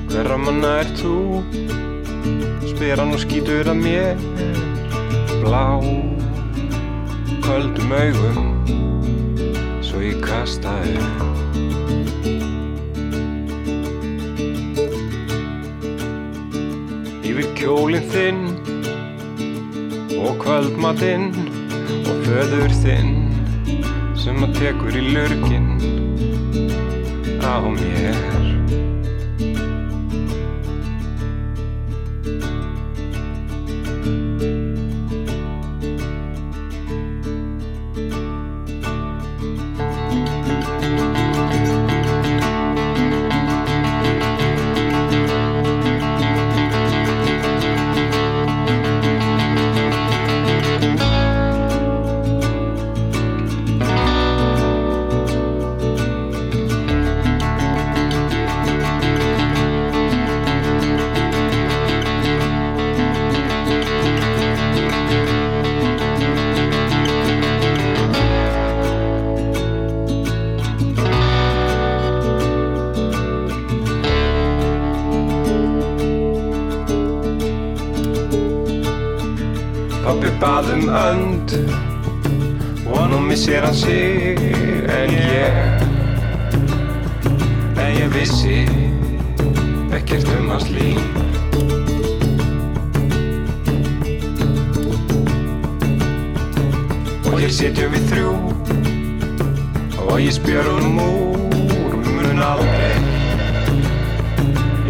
Hverra 0.08 0.36
manna 0.42 0.70
er 0.82 0.88
þú? 0.98 1.16
Spyr 2.72 2.98
hann 3.02 3.14
og 3.14 3.20
skýtur 3.22 3.66
að 3.70 3.78
mér 3.82 4.18
Blá, 5.42 5.78
köldum 7.42 7.90
augum 7.94 8.46
Svo 9.82 10.02
ég 10.02 10.18
kasta 10.22 10.74
upp 10.94 11.37
Yfir 17.38 17.52
kjólinn 17.54 18.06
þinn 18.10 18.38
Og 20.18 20.40
kvöldmatinn 20.42 21.28
Og 22.10 22.24
föður 22.24 22.74
þinn 22.80 23.12
Sem 24.18 24.42
að 24.42 24.58
tekur 24.58 24.98
í 24.98 25.04
lurginn 25.12 25.70
Á 27.38 27.62
mér 27.62 28.27
önd 80.88 81.52
og 82.86 83.10
nú 83.10 83.18
missir 83.20 83.60
hann 83.60 83.74
sig 83.74 84.36
en 84.88 85.10
ég 85.10 85.52
en 87.76 87.92
ég 88.02 88.08
vissi 88.14 88.64
ekkert 89.92 90.28
um 90.38 90.48
hans 90.50 90.68
líf. 90.70 91.00
Og 97.28 97.40
hér 97.40 97.52
sitjum 97.52 97.92
við 97.92 98.08
þrjú 98.12 98.30
og 100.08 100.16
ég 100.20 100.32
spjör 100.32 100.70
honum 100.72 101.02
úr 101.04 101.98
mun 102.06 102.40
aldrei 102.52 102.94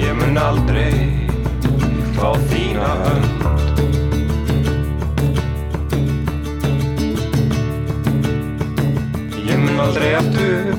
ég 0.04 0.14
mun 0.20 0.38
aldrei 0.38 0.92
fá 2.14 2.30
þína 2.52 2.92
hönd 3.02 3.27
aldrei 9.98 10.14
aftur. 10.14 10.78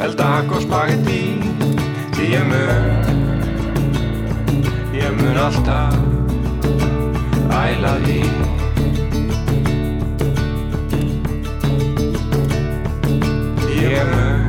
Elda 0.00 0.24
hakk 0.24 0.52
og 0.56 0.62
spagetti 0.64 1.22
Því 2.16 2.24
ég 2.32 2.44
mun. 2.48 2.84
Ég 4.96 5.10
mun 5.18 5.36
alltaf 5.36 5.94
Æla 7.52 7.94
því. 8.04 8.20
Ég 13.76 14.04
mun 14.12 14.40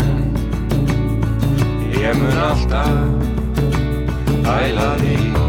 Ég 2.00 2.14
mun 2.22 2.38
alltaf 2.50 2.96
Æla 4.60 4.90
því 5.02 5.45